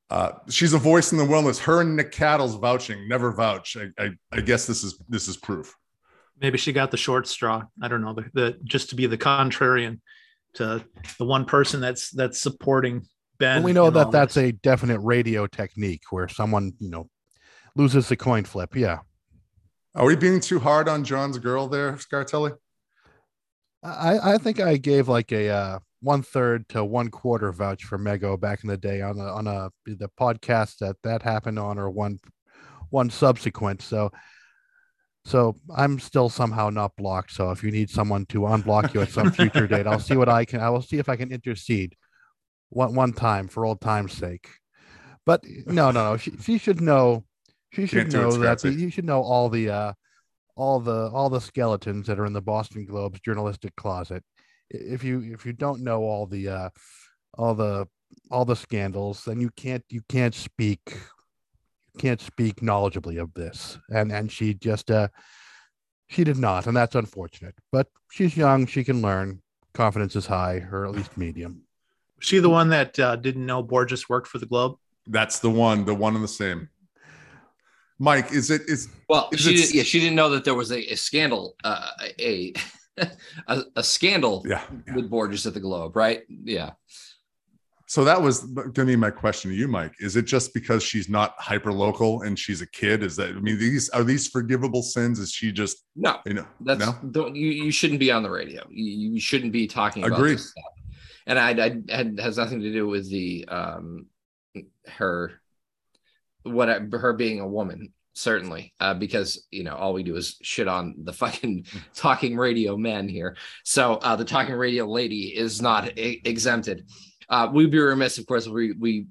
[0.09, 1.59] uh, she's a voice in the wilderness.
[1.59, 3.77] Her and Nick Cattle's vouching, never vouch.
[3.77, 5.75] I, I, I guess this is this is proof.
[6.39, 7.63] Maybe she got the short straw.
[7.81, 8.13] I don't know.
[8.13, 9.99] The, the just to be the contrarian
[10.55, 10.83] to
[11.17, 13.05] the one person that's that's supporting
[13.37, 13.57] Ben.
[13.57, 14.49] And we know that that's this.
[14.49, 17.09] a definite radio technique where someone you know
[17.75, 18.75] loses the coin flip.
[18.75, 18.99] Yeah,
[19.95, 22.53] Are we being too hard on John's girl there, Scartelli?
[23.83, 27.97] I I think I gave like a uh, one third to one quarter vouch for
[27.97, 31.79] Mego back in the day on a on a the podcast that that happened on
[31.79, 32.19] or one
[32.89, 33.81] one subsequent.
[33.81, 34.11] So
[35.25, 37.31] so I'm still somehow not blocked.
[37.31, 40.29] So if you need someone to unblock you at some future date, I'll see what
[40.29, 40.59] I can.
[40.61, 41.95] I will see if I can intercede
[42.69, 44.47] one one time for old time's sake.
[45.25, 46.17] But no, no, no.
[46.17, 47.25] She, she should know.
[47.71, 49.93] She should Can't do it, know that the, you should know all the uh,
[50.61, 54.23] all the all the skeletons that are in the Boston Globe's journalistic closet.
[54.69, 56.69] if you if you don't know all the uh,
[57.33, 57.87] all the
[58.29, 63.79] all the scandals, then you can't you can't speak you can't speak knowledgeably of this.
[63.89, 65.07] And and she just uh,
[66.09, 67.55] she did not, and that's unfortunate.
[67.71, 69.41] But she's young; she can learn.
[69.73, 71.63] Confidence is high, or at least medium.
[72.17, 74.75] Was she the one that uh, didn't know Borges worked for the Globe?
[75.07, 76.69] That's the one, the one and the same.
[78.01, 80.55] Mike, is it is Well, is she it- did, yeah, she didn't know that there
[80.55, 81.87] was a, a scandal, uh,
[82.19, 82.53] a,
[83.47, 84.63] a a scandal Yeah,
[84.95, 86.23] with Borges at the Globe, right?
[86.27, 86.71] Yeah.
[87.87, 89.93] So that was going to be my question to you, Mike.
[89.99, 93.03] Is it just because she's not hyper local and she's a kid?
[93.03, 95.19] Is that I mean these are these forgivable sins?
[95.19, 96.95] Is she just No, you know That's no?
[97.11, 98.65] don't you, you shouldn't be on the radio.
[98.69, 100.39] You, you shouldn't be talking about Agreed.
[101.27, 104.05] And I, I had has nothing to do with the um
[104.87, 105.40] her
[106.43, 110.37] what I- her being a woman certainly uh, because you know all we do is
[110.41, 111.65] shit on the fucking
[111.95, 116.85] talking radio men here so uh, the talking radio lady is not exempted
[117.29, 119.07] uh, we'd be remiss of course we we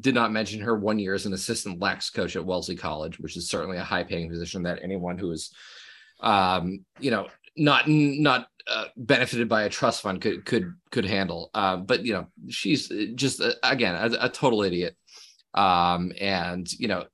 [0.00, 3.36] did not mention her one year as an assistant lax coach at wellesley college which
[3.36, 5.50] is certainly a high paying position that anyone who is
[6.20, 11.50] um, you know, not not uh, benefited by a trust fund could could could handle.
[11.54, 14.96] Uh, but you know, she's just uh, again a, a total idiot.
[15.56, 17.04] Um, and you know,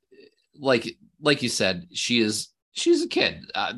[0.59, 3.40] like like you said, she is she's a kid.
[3.55, 3.74] Uh,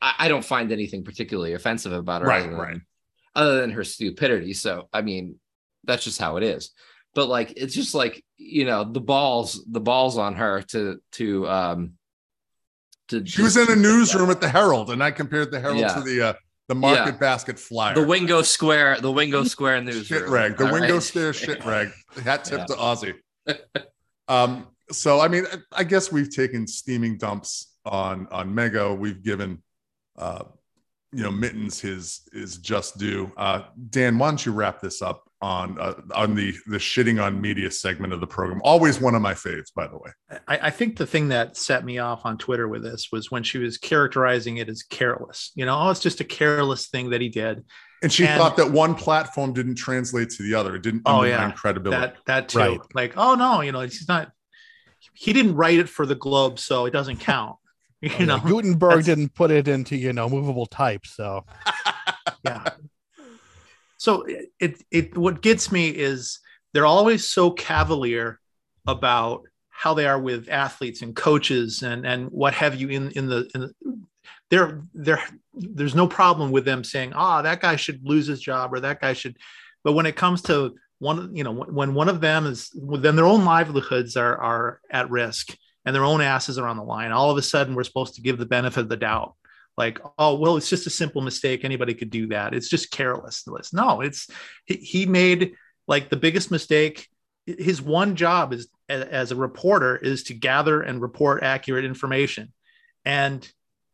[0.00, 2.80] I, I don't find anything particularly offensive about her, Right, other than, right.
[3.34, 4.52] other than her stupidity.
[4.54, 5.36] So I mean,
[5.84, 6.70] that's just how it is.
[7.14, 11.48] But like, it's just like you know, the balls the balls on her to to
[11.48, 11.92] um
[13.08, 15.94] to She was in a newsroom at the Herald, and I compared the Herald Yeah.
[15.94, 16.32] to the uh,
[16.68, 17.18] the Market Yeah.
[17.18, 17.94] Basket Flyer.
[17.94, 20.06] the Wingo Square, the Wingo Square news.
[20.06, 21.02] shit rag, the All window right?
[21.02, 21.88] stare shit rag.
[22.24, 22.66] Hat tip Yeah.
[22.66, 23.14] to Aussie.
[24.28, 28.96] Um, so I mean, I- guess we've taken steaming dumps on on Mego.
[28.96, 29.62] We've given
[30.18, 30.44] uh
[31.12, 33.32] you know mittens his is just due.
[33.36, 37.40] Uh Dan, why don't you wrap this up on uh, on the the shitting on
[37.40, 38.60] media segment of the program?
[38.64, 40.10] Always one of my faves, by the way.
[40.46, 43.42] I, I think the thing that set me off on Twitter with this was when
[43.42, 45.50] she was characterizing it as careless.
[45.54, 47.64] You know, oh, it's just a careless thing that he did.
[48.02, 50.74] And she thought that one platform didn't translate to the other.
[50.74, 52.00] It didn't Oh undermine yeah, credibility.
[52.00, 52.58] That that too.
[52.58, 52.80] Right.
[52.94, 54.32] Like, oh no, you know, he's not.
[55.14, 57.56] He didn't write it for the Globe, so it doesn't count.
[58.02, 61.44] You oh, know, Gutenberg didn't put it into you know movable type, so
[62.44, 62.64] yeah.
[63.96, 66.40] So it, it it what gets me is
[66.72, 68.40] they're always so cavalier
[68.88, 73.28] about how they are with athletes and coaches and and what have you in in
[73.28, 73.72] the in the,
[74.50, 75.22] there there
[75.54, 79.00] there's no problem with them saying ah that guy should lose his job or that
[79.00, 79.36] guy should
[79.84, 83.24] but when it comes to one you know when one of them is then their
[83.24, 87.10] own livelihoods are are at risk and their own asses are on the line.
[87.12, 89.34] All of a sudden we're supposed to give the benefit of the doubt.
[89.76, 91.64] Like oh well it's just a simple mistake.
[91.64, 92.54] Anybody could do that.
[92.54, 94.28] It's just careless no it's
[94.66, 95.54] he, he made
[95.88, 97.08] like the biggest mistake.
[97.46, 102.52] His one job is as a reporter is to gather and report accurate information.
[103.04, 103.50] And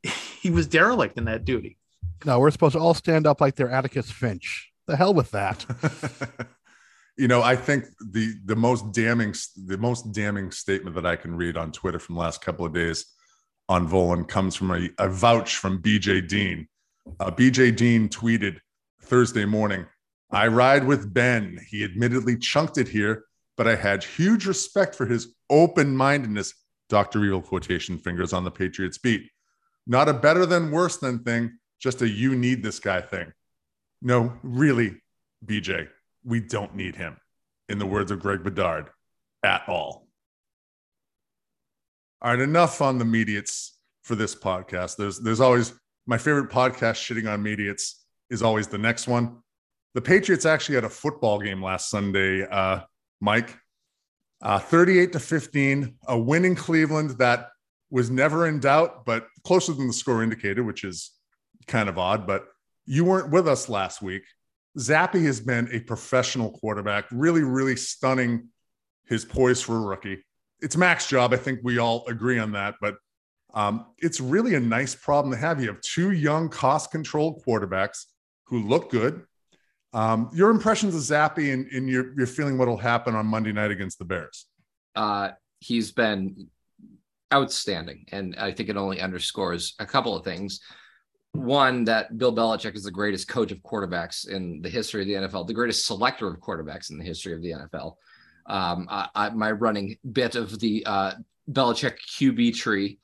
[0.40, 1.78] he was derelict in that duty.
[2.24, 4.72] No, we're supposed to all stand up like they're Atticus Finch.
[4.86, 5.64] The hell with that.
[7.18, 9.34] you know i think the the most damning
[9.66, 12.72] the most damning statement that i can read on twitter from the last couple of
[12.72, 13.04] days
[13.68, 16.66] on Volin comes from a, a vouch from bj dean.
[17.20, 18.60] Uh, bj dean tweeted
[19.02, 19.84] thursday morning
[20.30, 21.58] i ride with ben.
[21.68, 23.24] He admittedly chunked it here
[23.56, 26.54] but i had huge respect for his open-mindedness.
[26.88, 29.28] Dr evil quotation fingers on the patriots beat
[29.88, 33.32] not a better than worse than thing just a you need this guy thing
[34.00, 34.96] no really
[35.44, 35.88] bj
[36.28, 37.16] we don't need him,
[37.68, 38.90] in the words of Greg Bedard,
[39.42, 40.06] at all.
[42.20, 44.96] All right, enough on the mediates for this podcast.
[44.96, 45.72] There's there's always
[46.06, 49.38] my favorite podcast shitting on mediates is always the next one.
[49.94, 52.80] The Patriots actually had a football game last Sunday, uh,
[53.20, 53.56] Mike.
[54.40, 57.48] Uh, 38 to 15, a win in Cleveland that
[57.90, 61.12] was never in doubt, but closer than the score indicated, which is
[61.66, 62.26] kind of odd.
[62.26, 62.46] But
[62.86, 64.22] you weren't with us last week.
[64.78, 68.48] Zappe has been a professional quarterback, really, really stunning
[69.06, 70.24] his poise for a rookie.
[70.60, 71.32] It's Mac's job.
[71.32, 72.74] I think we all agree on that.
[72.80, 72.96] But
[73.54, 75.60] um, it's really a nice problem to have.
[75.60, 78.04] You have two young, cost controlled quarterbacks
[78.44, 79.24] who look good.
[79.94, 83.52] Um, your impressions of Zappe and, and your, your feeling what will happen on Monday
[83.52, 84.46] night against the Bears?
[84.98, 85.30] uh,
[85.60, 86.48] he's been
[87.32, 88.06] outstanding.
[88.12, 90.60] And I think it only underscores a couple of things.
[91.32, 95.28] One, that Bill Belichick is the greatest coach of quarterbacks in the history of the
[95.28, 97.94] NFL, the greatest selector of quarterbacks in the history of the NFL.
[98.46, 101.12] Um, I, I, my running bit of the uh,
[101.50, 102.98] Belichick QB tree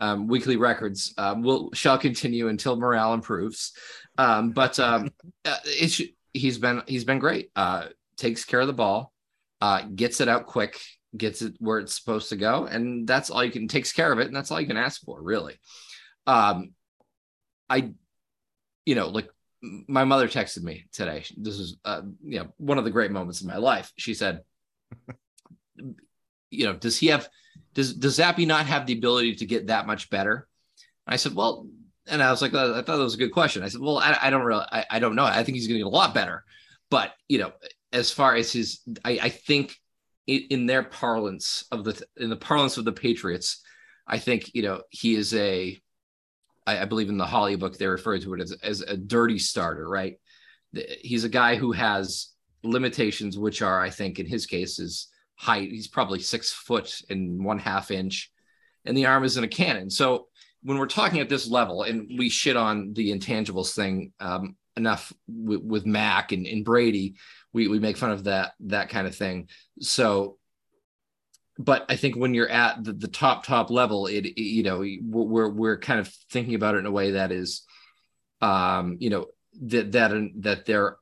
[0.00, 3.72] um, weekly records uh, will shall continue until morale improves.
[4.16, 5.10] Um, but um,
[5.44, 6.00] uh, it's
[6.32, 7.50] he's been he's been great.
[7.54, 9.12] Uh, takes care of the ball,
[9.60, 10.80] uh, gets it out quick,
[11.16, 14.18] gets it where it's supposed to go, and that's all you can takes care of
[14.18, 15.58] it, and that's all you can ask for, really.
[16.26, 16.72] Um,
[17.68, 17.92] I,
[18.84, 19.28] you know, like
[19.62, 21.24] my mother texted me today.
[21.36, 23.92] This is, uh, you know, one of the great moments in my life.
[23.96, 24.42] She said,
[26.50, 27.28] you know, does he have,
[27.74, 30.46] does does Zappe not have the ability to get that much better?
[31.06, 31.66] I said, well,
[32.06, 33.62] and I was like, I thought that was a good question.
[33.62, 35.24] I said, well, I, I don't really, I, I don't know.
[35.24, 36.44] I think he's going to get a lot better,
[36.90, 37.52] but you know,
[37.92, 39.76] as far as his, I, I think
[40.28, 43.62] in, their parlance of the, in the parlance of the Patriots,
[44.06, 45.80] I think you know he is a
[46.68, 49.38] I, I believe in the Holly book, they refer to it as, as a dirty
[49.38, 50.20] starter, right?
[51.00, 52.28] He's a guy who has
[52.62, 55.70] limitations, which are, I think, in his case, is height.
[55.70, 58.30] He's probably six foot and one half inch,
[58.84, 59.88] and the arm is in a cannon.
[59.88, 60.28] So
[60.62, 65.12] when we're talking at this level, and we shit on the intangibles thing um, enough
[65.28, 67.16] with, with Mac and, and Brady,
[67.52, 69.48] we we make fun of that that kind of thing.
[69.80, 70.38] So
[71.58, 74.84] but I think when you're at the, the top top level, it, it, you know
[75.02, 77.62] we're we're kind of thinking about it in a way that is,
[78.40, 79.26] um, you know
[79.62, 80.96] that that that they're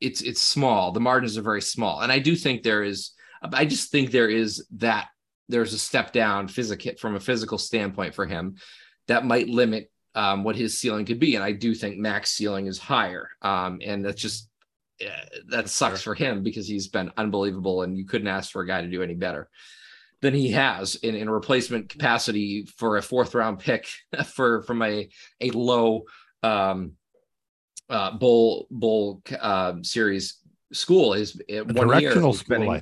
[0.00, 0.90] it's it's small.
[0.90, 3.12] The margins are very small, and I do think there is.
[3.42, 5.06] I just think there is that
[5.48, 8.56] there's a step down physical from a physical standpoint for him
[9.06, 12.66] that might limit um, what his ceiling could be, and I do think Mac's ceiling
[12.66, 14.48] is higher, um, and that's just
[15.48, 18.80] that sucks for him because he's been unbelievable, and you couldn't ask for a guy
[18.80, 19.48] to do any better
[20.22, 23.86] than he has in, in replacement capacity for a fourth round pick
[24.26, 25.08] for from a
[25.40, 26.04] a low
[26.42, 26.92] um,
[27.90, 30.38] uh, bowl bowl uh, series
[30.72, 31.12] school.
[31.12, 32.12] Is one year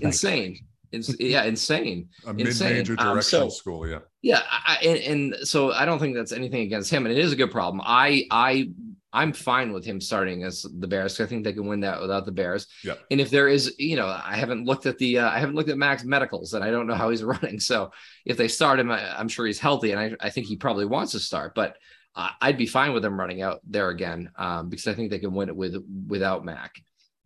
[0.02, 0.58] insane.
[0.94, 2.08] It's, yeah, insane.
[2.26, 4.00] A mid-major directional um, so, school, yeah.
[4.22, 7.32] Yeah, I, and, and so I don't think that's anything against him, and it is
[7.32, 7.82] a good problem.
[7.84, 8.70] I I
[9.14, 11.20] I'm fine with him starting as the Bears.
[11.20, 12.66] I think they can win that without the Bears.
[12.82, 12.94] Yeah.
[13.12, 15.70] And if there is, you know, I haven't looked at the, uh, I haven't looked
[15.70, 17.60] at Mac's medicals, and I don't know how he's running.
[17.60, 17.92] So
[18.26, 20.84] if they start him, I, am sure he's healthy, and I, I think he probably
[20.84, 21.54] wants to start.
[21.54, 21.76] But
[22.16, 25.20] uh, I'd be fine with him running out there again um, because I think they
[25.20, 25.76] can win it with
[26.08, 26.74] without Mac.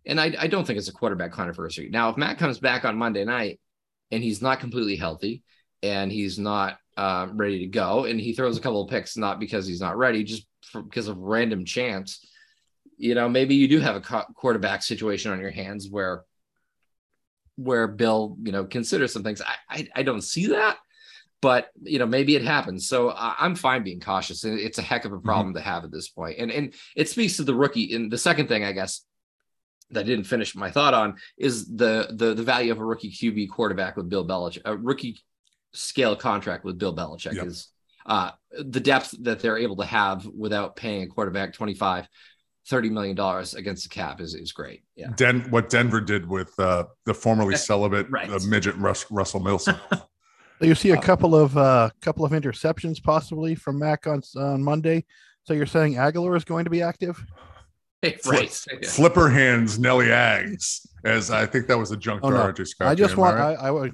[0.09, 1.89] And I, I don't think it's a quarterback controversy.
[1.91, 3.61] Now, if Matt comes back on Monday night
[4.11, 5.43] and he's not completely healthy
[5.83, 9.39] and he's not um, ready to go, and he throws a couple of picks, not
[9.39, 12.27] because he's not ready, just for, because of random chance,
[12.97, 16.25] you know, maybe you do have a quarterback situation on your hands where
[17.57, 19.43] where Bill, you know, considers some things.
[19.43, 20.79] I, I, I don't see that,
[21.41, 22.89] but you know, maybe it happens.
[22.89, 24.45] So I, am fine being cautious.
[24.45, 25.27] It's a heck of a mm-hmm.
[25.27, 25.59] problem mm-hmm.
[25.59, 26.39] to have at this point.
[26.39, 27.95] And and it speaks to the rookie.
[27.95, 29.05] And the second thing, I guess,
[29.91, 33.11] that I didn't finish my thought on is the the the value of a rookie
[33.11, 35.19] QB quarterback with Bill Belichick, a rookie
[35.73, 37.47] scale contract with Bill Belichick yep.
[37.47, 37.69] is
[38.07, 42.09] uh, the depth that they're able to have without paying a quarterback 25
[42.67, 44.83] 30 million dollars against the cap is, is great.
[44.95, 45.09] Yeah.
[45.17, 48.31] Den, what denver did with uh, the formerly celibate right.
[48.31, 49.77] uh, midget Russ, russell wilson.
[50.61, 55.05] You see a couple of uh couple of interceptions possibly from mac on, on monday.
[55.45, 57.25] So you're saying agholor is going to be active
[58.27, 58.51] right.
[58.85, 62.47] Flipper hands Nelly Aggs, as I think that was a junk oh, drawer no.
[62.47, 62.77] artist.
[62.81, 63.57] I just want right?
[63.59, 63.91] I, I,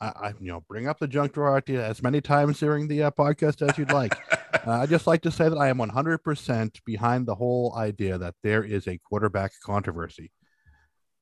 [0.00, 3.04] I, I, you know, bring up the junk drawer artist as many times during the
[3.04, 4.14] uh, podcast as you'd like.
[4.66, 8.34] uh, I just like to say that I am 100% behind the whole idea that
[8.42, 10.30] there is a quarterback controversy.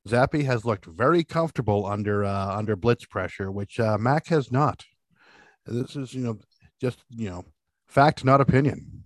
[0.07, 4.85] Zappe has looked very comfortable under uh, under blitz pressure, which uh, Mac has not.
[5.65, 6.39] This is, you know,
[6.79, 7.45] just you know,
[7.87, 8.96] fact, not opinion.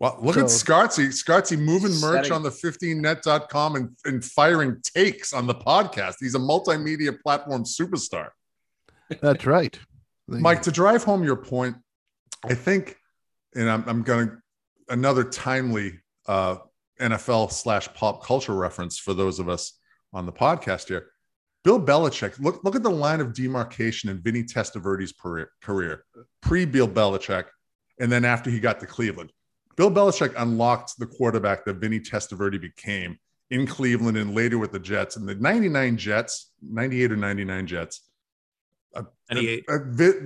[0.00, 1.08] Well, look so, at Scartzy.
[1.08, 2.32] Scartzy moving merch setting.
[2.32, 6.16] on the 15net.com and, and firing takes on the podcast.
[6.20, 8.30] He's a multimedia platform superstar.
[9.20, 9.78] That's right.
[10.28, 11.76] Mike, to drive home your point,
[12.48, 12.96] I think,
[13.54, 14.36] and I'm, I'm going to
[14.88, 16.56] another timely uh,
[16.98, 19.78] NFL slash pop culture reference for those of us
[20.14, 21.10] on the podcast here.
[21.62, 25.12] Bill Belichick, look, look at the line of demarcation in Vinny Testaverde's
[25.62, 26.04] career,
[26.40, 27.46] pre Bill Belichick,
[27.98, 29.30] and then after he got to Cleveland.
[29.80, 33.18] Bill Belichick unlocked the quarterback that Vinny Testaverde became
[33.48, 35.16] in Cleveland and later with the Jets.
[35.16, 38.02] And the 99 Jets, 98 or 99 Jets,
[38.94, 39.64] 98.
[39.66, 39.78] Uh,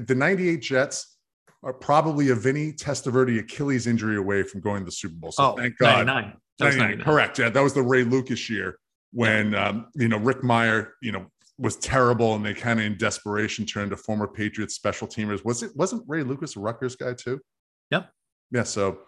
[0.08, 1.18] the 98 Jets
[1.62, 5.30] are probably a Vinny Testaverde Achilles injury away from going to the Super Bowl.
[5.30, 6.04] So oh, thank God.
[6.04, 6.36] 99.
[6.58, 7.04] 99.
[7.04, 7.38] Correct.
[7.38, 8.80] Yeah, that was the Ray Lucas year
[9.12, 11.26] when, um, you know, Rick Mirer, you know,
[11.58, 15.44] was terrible and they kind of in desperation turned to former Patriots special teamers.
[15.44, 17.40] Was it, wasn't Ray Lucas a Rutgers guy too?
[17.92, 18.10] Yep.
[18.50, 18.64] Yeah.
[18.64, 18.98] So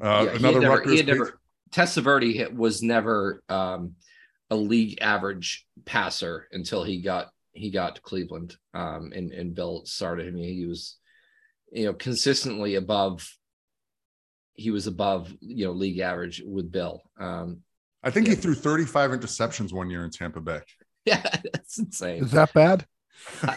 [0.00, 0.92] uh, yeah, another he never, Rutgers.
[0.92, 1.40] He had never,
[1.70, 3.94] Testaverde was never um,
[4.50, 8.56] a league average passer until he got he got to Cleveland.
[8.74, 10.36] Um, and and Bill started him.
[10.36, 10.96] He was
[11.72, 13.30] you know, consistently above.
[14.54, 17.02] He was above, you know, league average with Bill.
[17.18, 17.62] Um,
[18.02, 20.60] I think he threw 35 interceptions one year in Tampa Bay.
[21.04, 22.24] Yeah, that's insane.
[22.24, 22.84] Is that bad?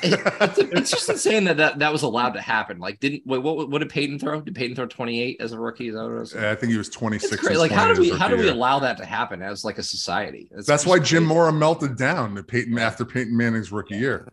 [0.03, 2.79] It's, it's just insane that, that that was allowed to happen.
[2.79, 4.41] Like, didn't wait, what what did Peyton throw?
[4.41, 5.89] Did Peyton throw 28 as a rookie?
[5.89, 6.35] Is that what it was?
[6.35, 7.31] I think he was 26.
[7.33, 7.51] It's great.
[7.51, 8.53] and Like, how do we his how do we year.
[8.53, 10.49] allow that to happen as like a society?
[10.51, 11.25] It's That's just why Jim.
[11.25, 14.27] Mora melted down the Peyton after Peyton Manning's rookie year.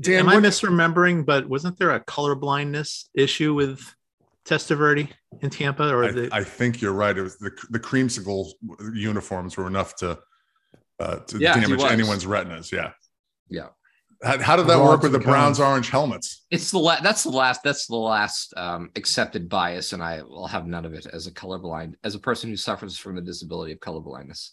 [0.00, 1.24] Dan, Am I what- misremembering?
[1.26, 3.80] But wasn't there a color blindness issue with
[4.46, 5.08] Testaverde
[5.42, 5.88] in Tampa?
[5.92, 7.16] Or I, the, I think you're right.
[7.16, 8.50] It was the the creamsicle
[8.94, 10.18] uniforms were enough to
[11.00, 12.72] uh, to Yeah, damage anyone's retinas.
[12.72, 12.92] Yeah.
[13.50, 13.68] Yeah.
[14.22, 16.44] How, how did that work with the and Browns orange helmets?
[16.50, 20.48] It's the la- that's the last that's the last um, accepted bias, and I will
[20.48, 23.72] have none of it as a colorblind as a person who suffers from the disability
[23.72, 24.50] of colorblindness.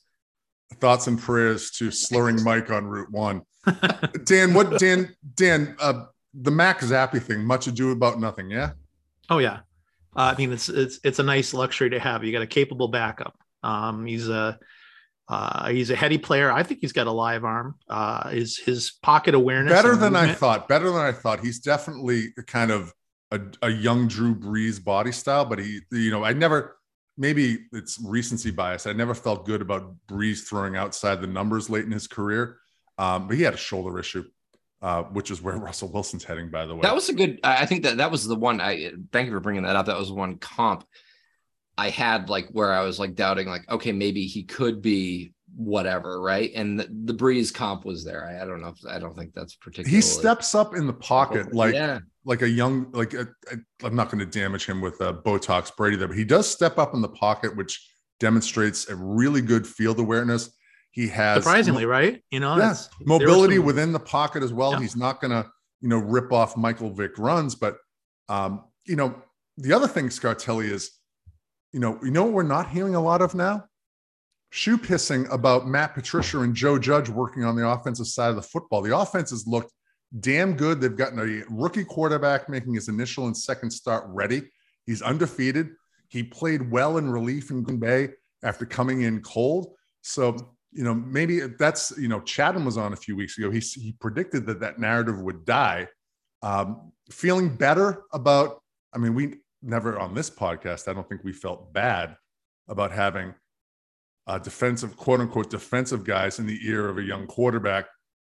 [0.76, 3.42] Thoughts and prayers to slurring Mike on Route One.
[4.26, 7.44] Dan, what Dan Dan uh, the Mac Zappe thing?
[7.44, 8.52] Much ado about nothing.
[8.52, 8.72] Yeah.
[9.32, 9.62] oh yeah,
[10.16, 12.24] uh, I mean it's it's it's a nice luxury to have.
[12.24, 13.36] You got a capable backup.
[13.64, 14.60] Um, he's a
[15.28, 16.52] uh, he's a heady player.
[16.52, 17.76] I think he's got a live arm.
[17.90, 20.68] Uh, his his pocket awareness better and than I thought.
[20.68, 21.40] Better than I thought.
[21.40, 22.94] He's definitely kind of
[23.32, 26.78] a, a young Drew Brees body style, but he, you know, I never.
[27.18, 28.86] Maybe it's recency bias.
[28.86, 32.58] I never felt good about Brees throwing outside the numbers late in his career,
[32.98, 34.26] um, but he had a shoulder issue,
[34.82, 36.52] uh, which is where Russell Wilson's heading.
[36.52, 37.40] By the way, That was a good.
[37.44, 38.62] I I think that that was the one.
[38.62, 39.88] I thank you for bringing that up.
[39.88, 40.86] That was one comp
[41.78, 46.22] I had like where I was like doubting, like okay, maybe he could be whatever,
[46.22, 46.52] right?
[46.56, 48.26] And the, the Brees comp was there.
[48.26, 48.70] I, I don't know.
[48.70, 49.96] If, I don't think that's particularly.
[49.96, 52.00] he steps up in the pocket like Yeah.
[52.26, 53.26] like a young like i
[53.84, 56.78] I'm not going to damage him with uh, Botox Brady there, but he does step
[56.78, 60.50] up in the pocket, which demonstrates a really good field awareness.
[60.92, 62.22] He has surprisingly right.
[62.32, 64.72] You know, yeah, that's- there were mobility some- within the pocket as well.
[64.72, 64.80] Yeah.
[64.80, 65.50] He's not going to,
[65.82, 67.56] you know, rip off Michael Vick runs.
[67.56, 67.78] But,
[68.30, 69.14] um, you know,
[69.58, 70.92] the other thing, Scartelli, is,
[71.76, 73.66] you know, you know what we're not hearing a lot of now?
[74.50, 78.42] Shoe pissing about Matt Patricia and Joe Judge working on the offensive side of the
[78.42, 78.82] football.
[78.82, 79.74] The offense has looked
[80.22, 80.80] damn good.
[80.80, 84.44] They've gotten a rookie quarterback making his initial and second start ready.
[84.86, 85.72] He's undefeated.
[86.08, 88.12] He played well in relief in Green Bay
[88.42, 89.74] after coming in cold.
[90.02, 93.52] So, you know, maybe that's, you know, Chatham was on a few weeks ago.
[93.52, 95.90] He, he predicted that that narrative would die.
[96.42, 98.62] Um, feeling better about,
[98.94, 102.16] I mean, we never on this podcast, I don't think we felt bad
[102.68, 103.34] about having
[104.28, 107.86] uh, defensive, quote unquote, defensive guys in the ear of a young quarterback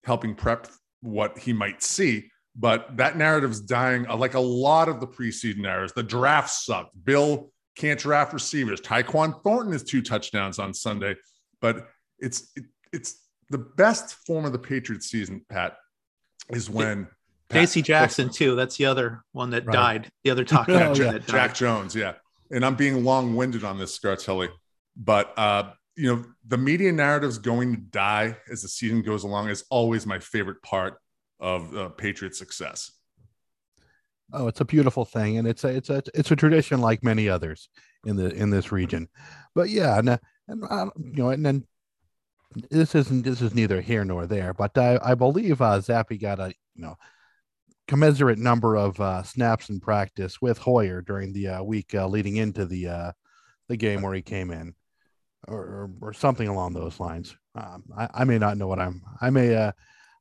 [0.03, 0.67] helping prep
[1.01, 2.29] what he might see.
[2.55, 5.91] But that narrative's dying uh, like a lot of the preseason errors.
[5.93, 6.91] The draft sucked.
[7.03, 8.79] Bill can't draft receivers.
[8.79, 11.15] Tyquan Thornton has two touchdowns on Sunday.
[11.61, 11.87] But
[12.19, 13.15] it's it, it's
[13.49, 15.77] the best form of the Patriots season, Pat,
[16.49, 17.07] is when
[17.53, 17.81] Pat- J.C.
[17.81, 18.55] Jackson too.
[18.55, 19.73] That's the other one that Right.
[19.73, 20.11] died.
[20.23, 21.31] The other talk Jack, actor Ja- that died.
[21.31, 22.13] Jack Jones, yeah.
[22.51, 24.49] And I'm being long-winded on this, Scartelli,
[24.95, 29.49] but uh, you know the media narrative's going to die as the season goes along.
[29.49, 30.95] Is always my favorite part
[31.39, 32.91] of uh, Patriots' success.
[34.31, 37.29] Oh, it's a beautiful thing, and it's a it's a it's a tradition like many
[37.29, 37.69] others
[38.05, 39.07] in the in this region.
[39.55, 41.65] But yeah, and, uh, and uh, you know, and then
[42.71, 44.53] this isn't this is neither here nor there.
[44.53, 46.95] But I, I believe uh, Zappe got a you know
[47.87, 52.37] commensurate number of uh, snaps in practice with Hoyer during the uh, week uh, leading
[52.37, 53.11] into the uh,
[53.69, 54.73] the game where he came in,
[55.47, 57.35] or or, something along those lines.
[57.55, 59.01] Um, I, I may not know what I'm.
[59.21, 59.71] I may uh,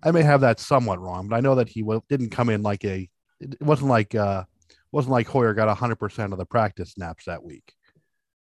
[0.03, 2.63] I may have that somewhat wrong, but I know that he w- didn't come in
[2.63, 3.09] like a.
[3.41, 4.45] It wasn't like uh,
[4.91, 7.73] wasn't like Hoyer got hundred percent of the practice snaps that week.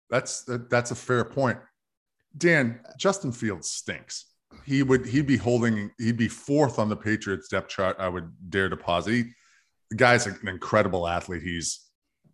[0.09, 1.59] That's that's a fair point.
[2.37, 4.25] Dan, Justin Fields stinks.
[4.65, 7.97] He would he'd be holding he'd be fourth on the Patriots depth chart.
[7.99, 9.13] I would dare to posit.
[9.13, 9.23] He,
[9.89, 11.43] the guy's an incredible athlete.
[11.43, 11.85] He's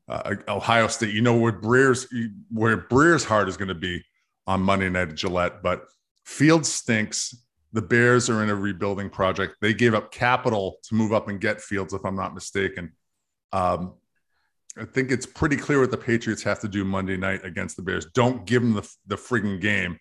[0.09, 1.13] uh, Ohio State.
[1.13, 2.07] You know where Breer's
[2.49, 4.03] where Breer's heart is going to be
[4.47, 5.61] on Monday night at Gillette.
[5.61, 5.85] But
[6.25, 7.35] Fields stinks.
[7.71, 9.55] The Bears are in a rebuilding project.
[9.59, 12.93] They gave up capital to move up and get Fields, if I'm not mistaken.
[13.51, 13.95] Um,
[14.77, 17.81] I think it's pretty clear what the Patriots have to do Monday night against the
[17.81, 18.05] Bears.
[18.13, 19.97] Don't give them the, the frigging game,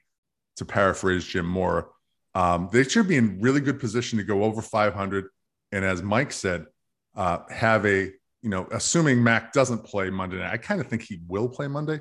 [0.57, 1.91] to paraphrase Jim Moore.
[2.35, 5.27] Um, they should be in really good position to go over 500.
[5.73, 6.67] And as Mike said,
[7.15, 8.11] uh, have a,
[8.43, 11.69] you know, assuming Mac doesn't play Monday night, I kind of think he will play
[11.69, 12.01] Monday.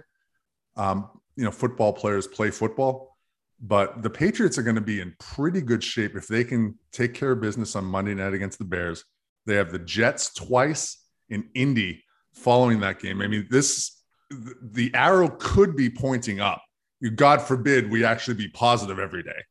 [0.77, 3.17] Um, you know, football players play football,
[3.59, 7.13] but the Patriots are going to be in pretty good shape if they can take
[7.13, 9.03] care of business on Monday night against the Bears.
[9.45, 12.03] They have the Jets twice in Indy
[12.33, 13.21] following that game.
[13.21, 13.97] I mean, this
[14.61, 16.61] the arrow could be pointing up.
[17.15, 19.43] God forbid we actually be positive every day.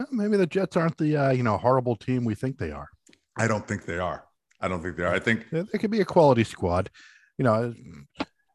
[0.00, 2.88] Well, maybe the Jets aren't the uh, you know horrible team we think they are.
[3.36, 4.24] I don't think they are.
[4.58, 5.14] I don't think they are.
[5.14, 6.88] I think it could be a quality squad.
[7.36, 7.74] You know,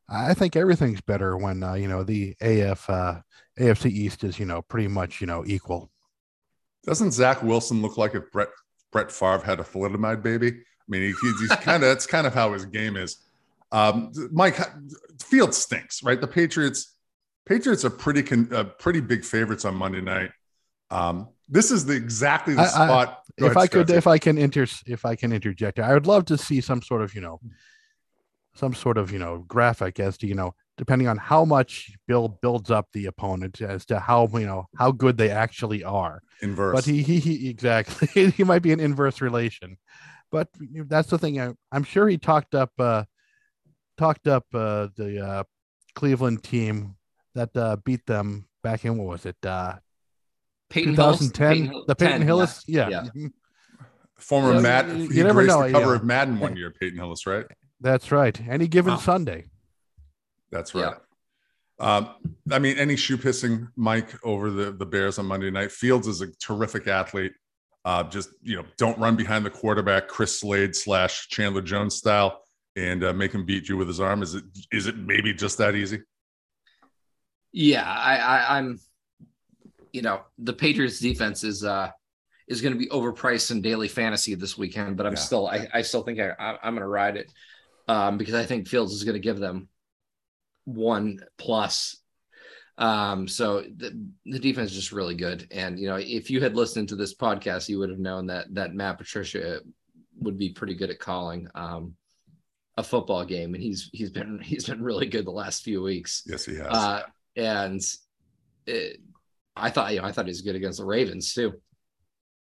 [0.09, 3.19] I think everything's better when uh, you know the AF uh,
[3.59, 5.91] AFC East is you know pretty much you know equal.
[6.83, 8.49] Doesn't Zach Wilson look like if Brett
[8.91, 10.47] Brett Favre had a thalidomide baby?
[10.47, 13.17] I mean, he, he's, kind of that's kind of how his game is.
[13.71, 14.57] Um, Mike
[15.21, 16.19] Field stinks, right?
[16.19, 16.95] The Patriots
[17.45, 20.31] Patriots are pretty con, uh, pretty big favorites on Monday night.
[20.89, 23.21] Um, this is the exactly the I- I- spot.
[23.37, 23.97] Go if I could, Scotty.
[23.97, 27.01] if I can inter, if I can interject, I would love to see some sort
[27.01, 27.41] of, you know,
[28.55, 32.29] some sort of, you know, graphic as to, you know, depending on how much Bill
[32.29, 36.21] builds up the opponent as to how, you know, how good they actually are.
[36.41, 36.75] Inverse.
[36.75, 39.77] But he, he, he exactly, he might be an inverse relation.
[40.31, 40.47] But
[40.87, 41.39] that's the thing.
[41.41, 43.03] I, I'm sure he talked up, uh,
[43.97, 45.43] talked up uh, the uh,
[45.95, 46.95] Cleveland team
[47.35, 49.37] that uh, beat them back in what was it?
[49.45, 49.75] Uh,
[50.69, 51.19] Peyton Hillis?
[51.19, 52.63] 2010, Peyton the Peyton 10, Hillis?
[52.67, 52.89] yeah.
[52.89, 53.03] Yeah.
[53.15, 53.31] Mhm.
[54.17, 55.95] Former Yeah, Matt, you- you never know, the cover yeah.
[55.97, 57.45] of Madden one year, Peyton Hillis, right?
[57.81, 58.39] That's right.
[58.47, 59.45] Any given Sunday.
[60.51, 60.95] That's right.
[61.77, 62.09] Um,
[62.49, 65.71] I mean, any shoe pissing Mike over the, the Bears on Monday night.
[65.73, 67.33] Fields is a terrific athlete.
[67.83, 72.41] Uh, just you know, don't run behind the quarterback, Chris Slade slash Chandler Jones style,
[72.77, 74.23] and uh, make him beat you with his arm.
[74.23, 76.01] Is it is it maybe just that easy?
[77.51, 78.79] Yeah, I, I I'm
[79.95, 81.89] you know, the Patriots defense is uh
[82.47, 85.19] is going to be overpriced in daily fantasy this weekend, but I'm Yeah.
[85.19, 87.31] still I, I still think I, I I'm going to ride it
[87.87, 89.69] um because I think Fields is going to give them
[90.65, 92.01] one plus
[92.77, 93.89] um so the,
[94.25, 97.15] the defense is just really good and you know if you had listened to this
[97.15, 99.61] podcast you would have known that that Matt Patricia
[100.19, 101.93] would be pretty good at calling um
[102.77, 106.23] a football game and he's he's been he's been really good the last few weeks
[106.25, 106.67] Yes, he has.
[106.69, 107.03] uh,
[107.37, 107.81] and
[108.65, 108.99] it,
[109.55, 111.53] I thought, you know, I thought he was good against the Ravens too.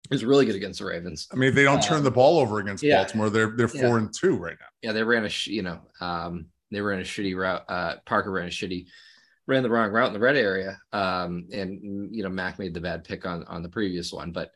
[0.09, 1.27] He was really good against the Ravens.
[1.31, 2.97] I mean, they don't turn the ball over against Uh, yeah.
[3.03, 3.29] Baltimore.
[3.29, 3.81] They're they're Yeah.
[3.81, 4.65] four and two right now.
[4.81, 7.63] Yeah, they ran a, sh- you know, um, they ran a shitty route.
[7.69, 8.87] Uh, Parker ran a shitty,
[9.47, 10.77] ran the wrong route in the red area.
[10.91, 14.51] Um, and you know, Mac made the bad pick on on the previous one, but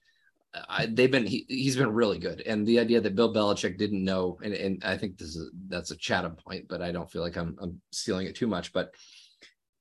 [0.67, 2.41] I, they've been he, he's been really good.
[2.41, 5.91] And the idea that Bill Belichick didn't know, and, and I think this is that's
[5.91, 8.73] a Chatham point, but I don't feel like I'm I'm stealing it too much.
[8.73, 8.93] But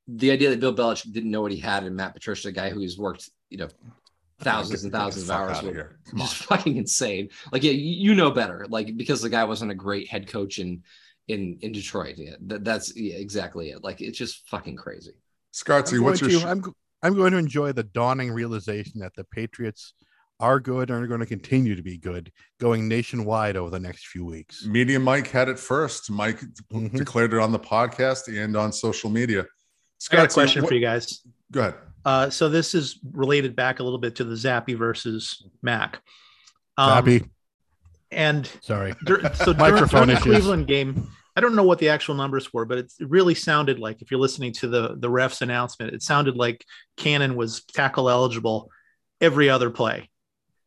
[0.09, 2.71] the idea that Bill Belichick didn't know what he had in Matt Patricia, a guy
[2.71, 3.69] who's worked, you know,
[4.41, 7.29] thousands and thousands of hours outta with just fucking insane.
[7.53, 8.67] Like, yeah, you, you know better.
[8.69, 10.83] Like, because the guy wasn't a great head coach in
[11.29, 12.15] in in Detroit.
[12.19, 13.83] Yeah, that, that's yeah, exactly it.
[13.83, 15.13] Like, it's just fucking crazy.
[15.55, 16.63] Scartzy, I'm what's going your to, sh- I'm,
[17.03, 19.95] I'm going to enjoy the dawning realization that the Patriots
[20.39, 22.31] are good and are going to continue to be good
[22.61, 24.67] going nationwide over the next few weeks.
[24.67, 26.11] Media Mike had it first.
[26.11, 26.41] Mike
[26.73, 26.99] Mm-hmm.
[26.99, 29.47] declared it on the podcast and on social media.
[30.11, 31.23] I got a question what- for you guys.
[31.53, 31.75] Go ahead.
[32.05, 36.01] Uh, so this is related back a little bit to the Zappe versus Mac.
[36.77, 37.29] Um, Zappe.
[38.13, 38.95] And Sorry.
[39.05, 40.23] dur- so during, Microphone during the issues.
[40.23, 44.03] Cleveland game, I don't know what the actual numbers were, but it really sounded like
[44.03, 46.65] if you're listening to the the ref's announcement, it sounded like
[46.97, 48.71] Cannon was tackle eligible
[49.21, 50.09] every other play.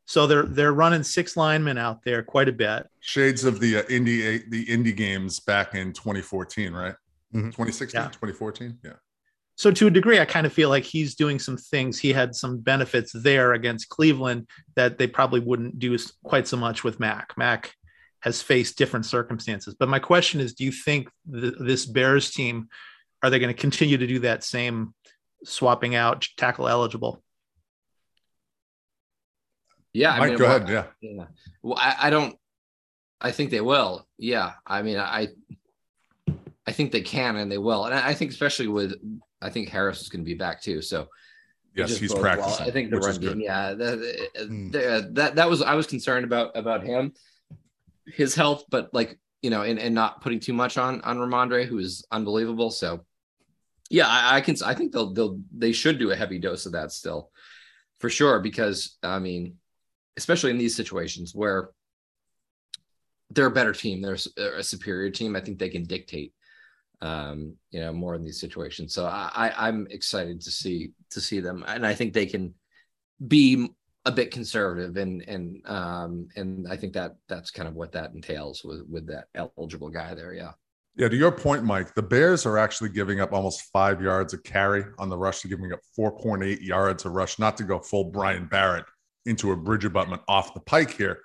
[0.05, 2.87] So they're they're running six linemen out there quite a bit.
[2.99, 6.95] Shades of the uh, Indy the Indy games back in 2014, right?
[7.33, 7.51] Mm-hmm.
[7.51, 8.79] 2016, 2014.
[8.83, 8.93] Yeah.
[9.59, 11.99] So to a degree, I kind of feel like he's doing some things.
[11.99, 14.47] He had some benefits there against Cleveland
[14.77, 17.37] that they probably wouldn't do quite so much with Mac.
[17.37, 17.75] Mac
[18.21, 19.75] has faced different circumstances.
[19.77, 22.69] But my question is, do you think th- this Bears team
[23.21, 24.93] are they going to continue to do that same
[25.43, 27.21] swapping out tackle eligible?
[29.91, 30.69] Yeah, I Mike, mean, go well, ahead.
[30.69, 30.85] Yeah.
[31.01, 31.25] Yeah.
[31.61, 32.37] Well, I, I don't.
[33.19, 34.07] I think they will.
[34.17, 34.53] Yeah.
[34.65, 35.27] I mean, I.
[36.65, 38.93] I think they can and they will, and I I think especially with,
[39.41, 40.81] I think Harris is going to be back too.
[40.81, 41.07] So.
[41.75, 42.21] Yes, he's bodes well.
[42.23, 43.99] practicing, I think the run game, yeah, that,
[44.33, 44.71] that hmm.
[44.71, 47.13] that that was I was concerned about about him,
[48.07, 51.65] his health, but like you know, and, and not putting too much on on Rhamondre,
[51.65, 52.71] who is unbelievable.
[52.71, 53.05] So,
[53.89, 56.73] yeah, I, I can I think they'll they'll they should do a heavy dose of
[56.73, 57.31] that still,
[57.99, 59.55] for sure, because I mean,
[60.17, 61.69] especially in these situations where
[63.29, 64.17] they're a better team, they're
[64.57, 65.35] a superior team.
[65.35, 66.33] I think they can dictate,
[67.01, 68.93] um, you know, more in these situations.
[68.93, 72.53] So I, I I'm excited to see to see them, and I think they can
[73.25, 73.69] be
[74.05, 78.13] a bit conservative, and and um and I think that that's kind of what that
[78.13, 80.33] entails with with that eligible guy there.
[80.33, 80.51] Yeah.
[80.95, 84.37] Yeah, to your point, Mike, the Bears are actually giving up almost five yards a
[84.37, 85.41] carry on the rush.
[85.41, 88.83] They're giving up 4.8 yards a rush, not to go full Brian Barrett
[89.25, 91.19] into a bridge abutment off the pike here.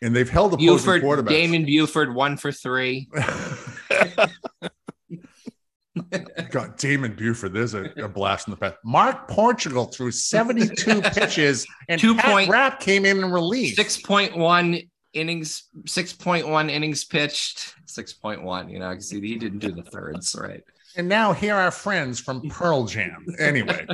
[0.00, 1.28] And they've held opposing Buford, quarterbacks.
[1.28, 3.10] Damon Buford, one for three.
[6.50, 8.76] God, Damon Buford, there's a, a blast in the past.
[8.84, 13.32] Mark Portugal threw 72 pitches, and Two Pat point- Rapp came in and
[14.04, 14.78] point one
[15.12, 18.68] innings, six point one innings pitched, six point one.
[18.68, 20.62] You know, because he, he didn't do the thirds, right?
[20.96, 23.26] And now here are friends from Pearl Jam.
[23.38, 23.86] Anyway,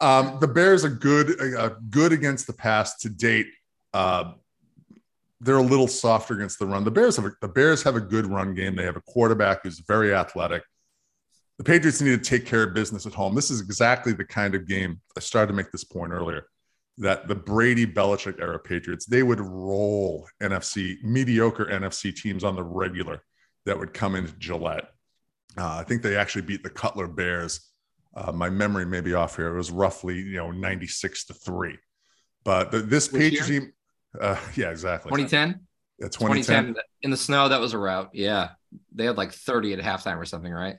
[0.00, 3.46] um, the Bears are good, uh, good against the pass to date.
[3.94, 4.32] Uh,
[5.40, 6.84] they're a little softer against the run.
[6.84, 8.76] The Bears have a, the Bears have a good run game.
[8.76, 10.62] They have a quarterback who's very athletic.
[11.58, 13.34] The Patriots need to take care of business at home.
[13.34, 16.46] This is exactly the kind of game I started to make this point earlier
[16.98, 22.62] that the Brady Belichick era Patriots they would roll NFC mediocre NFC teams on the
[22.62, 23.22] regular
[23.64, 24.88] that would come into Gillette.
[25.56, 27.68] Uh, I think they actually beat the Cutler Bears.
[28.14, 29.48] Uh, my memory may be off here.
[29.48, 31.78] It was roughly you know ninety six to three.
[32.44, 33.72] But the, this Patriots team,
[34.20, 35.10] uh, yeah, exactly.
[35.10, 35.60] 2010?
[35.98, 36.44] Yeah, 2010.
[36.44, 37.48] 2010 in the snow.
[37.48, 38.10] That was a route.
[38.12, 38.50] Yeah,
[38.92, 40.76] they had like 30 at halftime or something, right?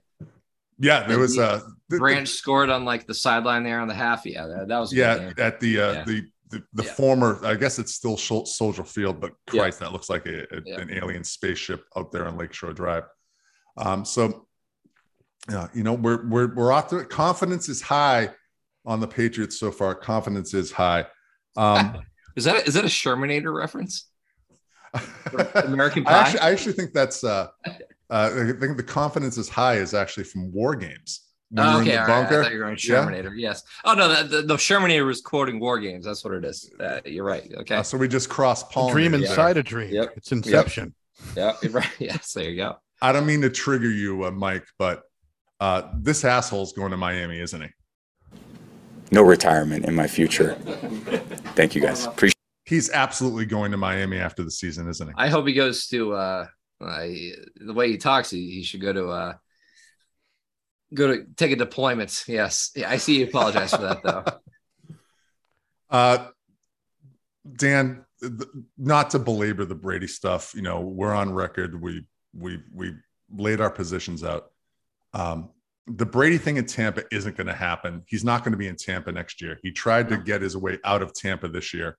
[0.80, 4.26] Yeah, there was uh, the- Branch scored on like the sideline there on the half.
[4.26, 6.03] Yeah, that, that was a yeah at the uh, Yeah.
[6.05, 10.28] the the, the former i guess it's still soldier field but christ that looks like
[10.28, 10.82] a, a- Yeah.
[10.82, 13.05] an alien spaceship out there on lakeshore drive
[13.78, 14.45] um so
[15.49, 18.30] yeah you know we're we're we're off to confidence is high
[18.86, 21.07] on the patriots so far confidence is high
[21.57, 21.97] um
[22.36, 24.09] Is that is that a Shermanator reference?
[25.55, 27.47] American I actually, I actually think that's uh,
[28.14, 31.11] uh i think the confidence is high is actually from war games
[31.49, 32.26] When Oh, you're in okay, the all right.
[32.26, 33.05] I thought you were going Yeah.
[33.05, 33.34] Shermanator.
[33.47, 33.64] Yes.
[33.86, 36.03] Oh no, the, the, the Shermanator was quoting war games.
[36.05, 36.57] That's what it is.
[36.80, 37.45] Uh, you're right.
[37.61, 37.76] Okay.
[37.76, 39.91] Uh, so we just cross A dream inside a dream.
[39.93, 40.14] Yep.
[40.18, 40.95] It's Inception.
[41.38, 41.53] Yeah.
[41.61, 41.93] You're right.
[41.99, 42.34] Yes.
[42.34, 42.70] There you go.
[43.03, 45.03] I don't mean to trigger you, uh, Mike, but
[45.59, 47.70] uh, this asshole's going to Miami, isn't he?
[49.11, 50.55] no retirement in my future.
[51.55, 52.05] Thank you guys.
[52.07, 52.34] Appreciate
[52.66, 55.14] He's absolutely going to Miami after the season, isn't he?
[55.18, 56.14] I hope he goes to
[56.88, 57.07] uh,
[57.55, 58.29] the way he talks.
[58.29, 59.34] He, he should go to uh
[60.93, 62.23] go to take a deployment.
[62.27, 62.71] Yes.
[62.75, 62.89] Yeah.
[62.89, 64.23] I see you apologize for that though.
[65.89, 66.29] Uh,
[67.55, 71.79] Dan, th- not to belabor the Brady stuff, you know, we're on record.
[71.79, 72.95] We we we
[73.31, 74.49] laid our positions out.
[75.13, 75.51] Um,
[75.86, 78.03] the Brady thing in Tampa isn't going to happen.
[78.07, 79.59] He's not going to be in Tampa next year.
[79.61, 81.97] He tried to get his way out of Tampa this year.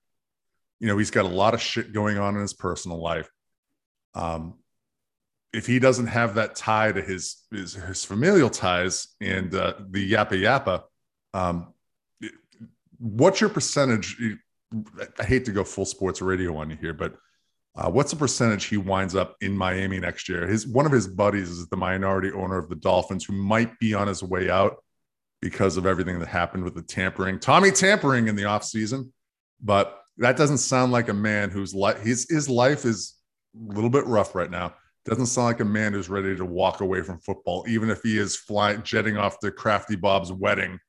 [0.79, 3.29] You know, he's got a lot of shit going on in his personal life.
[4.13, 4.55] Um,
[5.53, 10.11] if he doesn't have that tie to his his, his familial ties and uh, the
[10.11, 10.83] yappa yappa,
[11.33, 11.73] um,
[12.97, 14.17] what's your percentage?
[15.19, 17.15] I hate to go full sports radio on you here, but
[17.77, 20.47] uh, what's the percentage he winds up in Miami next year?
[20.47, 23.93] His one of his buddies is the minority owner of the Dolphins, who might be
[23.93, 24.77] on his way out
[25.41, 29.09] because of everything that happened with the tampering, Tommy tampering in the offseason.
[29.61, 33.15] But that doesn't sound like a man whose life his his life is
[33.55, 34.73] a little bit rough right now.
[35.05, 38.17] Doesn't sound like a man who's ready to walk away from football, even if he
[38.17, 40.79] is flying jetting off to Crafty Bob's wedding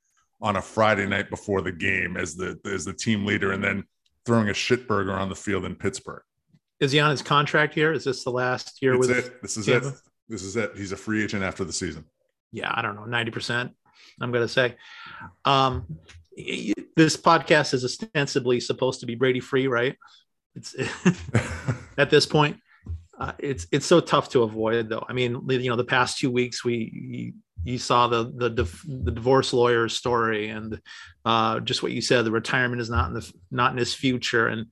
[0.41, 3.85] on a Friday night before the game as the as the team leader, and then
[4.25, 6.23] throwing a shit burger on the field in Pittsburgh.
[6.81, 7.93] Is he on his contract here?
[7.93, 9.43] Is this the last year It's with it.
[9.43, 9.89] This is Tampa?
[9.89, 9.95] it.
[10.29, 10.73] This is it.
[10.77, 12.05] He's a free agent after the season.
[12.53, 13.71] yeah, I don't know, 90%,
[14.21, 14.75] I'm going to say.
[15.45, 15.99] Um,
[16.97, 19.97] this podcast is ostensibly supposed to be Brady free, right?
[20.55, 20.75] It's
[21.99, 22.59] at this point.
[23.19, 25.05] Uh, it's it's so tough to avoid, though.
[25.09, 27.33] I mean, you know, the past two weeks we you,
[27.73, 30.81] you saw the the the divorce lawyer's story, and
[31.25, 34.49] uh, just what you said, the retirement is not in the not in his future,
[34.49, 34.67] and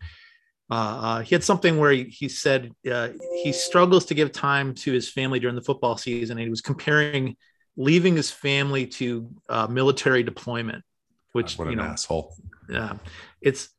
[0.70, 3.08] uh, uh, he had something where he, he said uh,
[3.42, 6.60] he struggles to give time to his family during the football season, and he was
[6.60, 7.36] comparing
[7.76, 10.84] leaving his family to uh, military deployment,
[11.32, 12.36] which What you an know, asshole.
[12.68, 12.94] yeah,
[13.40, 13.70] it's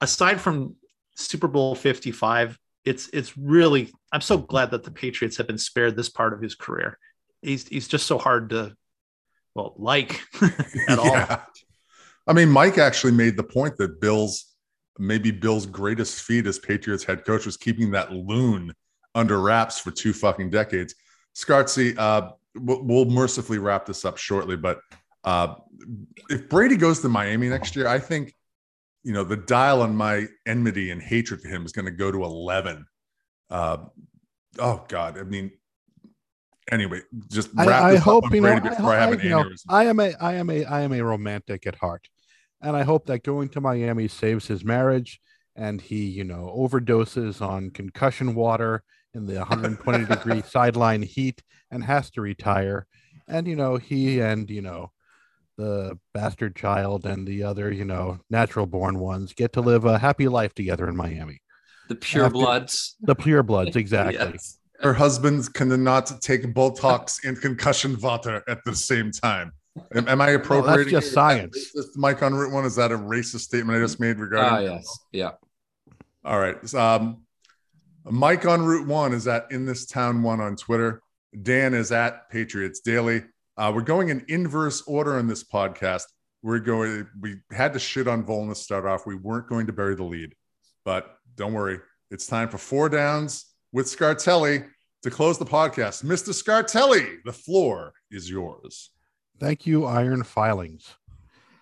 [0.00, 0.76] aside from
[1.16, 5.58] Super Bowl Fifty Five, it's it's really I'm so glad that the Patriots have been
[5.58, 6.98] spared this part of his career.
[7.42, 8.74] He's he's just so hard to
[9.54, 10.22] well like
[10.88, 11.06] at all.
[11.06, 11.42] Yeah.
[12.28, 14.54] I mean, Mike actually made the point that Bill's
[14.98, 18.72] maybe Bill's greatest feat as Patriots head coach was keeping that loon
[19.14, 20.94] under wraps for two fucking decades.
[21.34, 24.80] Scartzy, uh, we'll, we'll mercifully wrap this up shortly, but
[25.24, 25.54] uh,
[26.30, 28.32] if Brady goes to Miami next year, I think
[29.06, 32.10] you know the dial on my enmity and hatred to him is going to go
[32.10, 32.84] to eleven.
[33.48, 33.76] Uh,
[34.58, 35.52] oh God, I mean.
[36.72, 37.00] Anyway,
[37.30, 38.48] just I, wrap I up hope you know.
[38.48, 39.48] I, I, have an you know.
[39.68, 42.08] I am a I am a I am a romantic at heart,
[42.60, 45.20] and I hope that going to Miami saves his marriage,
[45.54, 48.82] and he you know overdoses on concussion water
[49.14, 51.40] in the 120 degree sideline heat
[51.70, 52.88] and has to retire,
[53.28, 54.90] and you know he and you know
[55.56, 59.98] the bastard child and the other you know natural born ones get to live a
[59.98, 61.40] happy life together in Miami.
[61.88, 62.96] The pure After- bloods.
[63.00, 64.16] The pure bloods, exactly.
[64.16, 64.58] Yes.
[64.80, 69.52] her husband cannot take Botox and concussion water at the same time.
[69.94, 70.90] Am, am I appropriating?
[70.90, 71.72] just is that science.
[71.76, 74.68] racist, Mike on Route One, is that a racist statement I just made regarding?
[74.68, 74.98] Ah, yes.
[75.12, 75.32] Yeah.
[76.24, 76.74] All right.
[76.74, 77.22] Um,
[78.04, 81.02] Mike on Route One is at in this town one on Twitter.
[81.42, 83.22] Dan is at Patriots Daily.
[83.56, 86.04] Uh, we're going in inverse order on this podcast.
[86.42, 87.08] We're going.
[87.20, 89.06] We had to shit on Volin to start off.
[89.06, 90.34] We weren't going to bury the lead,
[90.84, 91.80] but don't worry.
[92.10, 94.66] It's time for four downs with Scartelli
[95.02, 96.04] to close the podcast.
[96.04, 96.30] Mr.
[96.30, 98.90] Scartelli, the floor is yours.
[99.40, 100.96] Thank you, Iron Filings.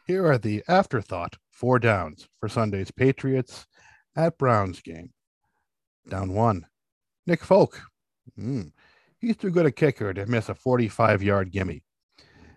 [0.07, 3.67] Here are the afterthought four downs for Sunday's Patriots
[4.17, 5.13] at Browns game.
[6.09, 6.67] Down one,
[7.27, 7.81] Nick Folk.
[8.39, 8.73] Mm,
[9.25, 11.83] he's too good a kicker to miss a 45 yard gimme,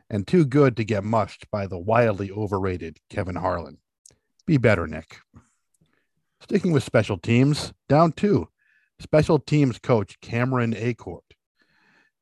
[0.10, 3.78] and too good to get mushed by the wildly overrated Kevin Harlan.
[4.46, 5.18] Be better, Nick.
[6.42, 8.50] Sticking with special teams, down two,
[9.00, 11.22] special teams coach Cameron Achord.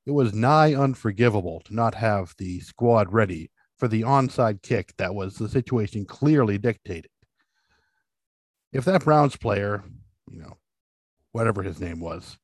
[0.05, 5.15] It was nigh unforgivable to not have the squad ready for the onside kick that
[5.15, 7.11] was the situation clearly dictated.
[8.71, 9.83] If that Browns player,
[10.29, 10.57] you know,
[11.31, 12.37] whatever his name was,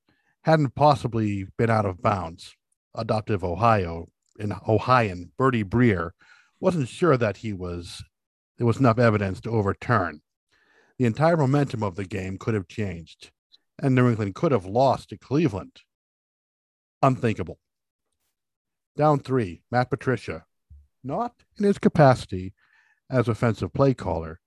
[0.43, 2.55] hadn't possibly been out of bounds,
[2.95, 4.07] adoptive Ohio
[4.39, 6.11] in Ohioan Bertie Breer
[6.59, 8.03] wasn't sure that he was
[8.57, 10.21] there was enough evidence to overturn.
[10.99, 13.31] The entire momentum of the game could have changed,
[13.81, 15.81] and New England could have lost to Cleveland.
[17.01, 17.59] Unthinkable.
[18.95, 20.45] Down three, Matt Patricia,
[21.03, 22.53] not in his capacity
[23.09, 24.39] as offensive play caller,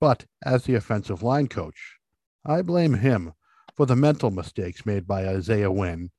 [0.00, 1.98] but as the offensive line coach.
[2.46, 3.34] I blame him
[3.78, 6.10] for the mental mistakes made by Isaiah Wynn,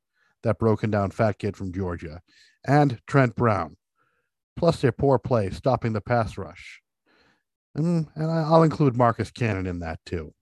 [0.43, 2.22] that broken down fat kid from Georgia,
[2.66, 3.76] and Trent Brown,
[4.55, 6.80] plus their poor play stopping the pass rush.
[7.76, 10.34] And, and I'll include Marcus Cannon in that too.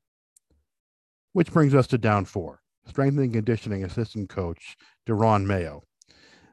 [1.34, 5.82] Which brings us to down four, strength and conditioning assistant coach Deron Mayo.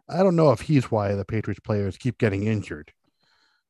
[0.09, 2.91] I don't know if he's why the Patriots players keep getting injured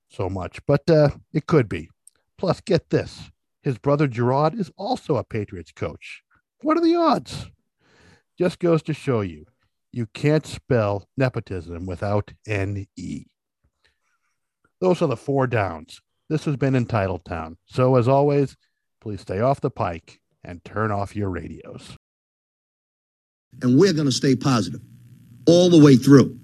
[0.08, 1.90] so much, but uh, it could be.
[2.38, 3.32] Plus, get this
[3.64, 6.22] his brother Gerard is also a Patriots coach.
[6.62, 7.50] What are the odds?
[8.38, 9.46] Just goes to show you,
[9.92, 13.26] you can't spell nepotism without N-E.
[14.80, 16.00] Those are the four downs.
[16.28, 17.58] This has been Entitled Town.
[17.66, 18.56] So, as always,
[19.00, 21.96] please stay off the pike and turn off your radios.
[23.62, 24.80] And we're going to stay positive
[25.46, 26.38] all the way through.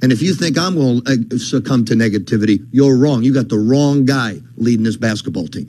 [0.00, 3.24] And if you think I'm going to uh, succumb to negativity, you're wrong.
[3.24, 5.66] You got the wrong guy leading this basketball team.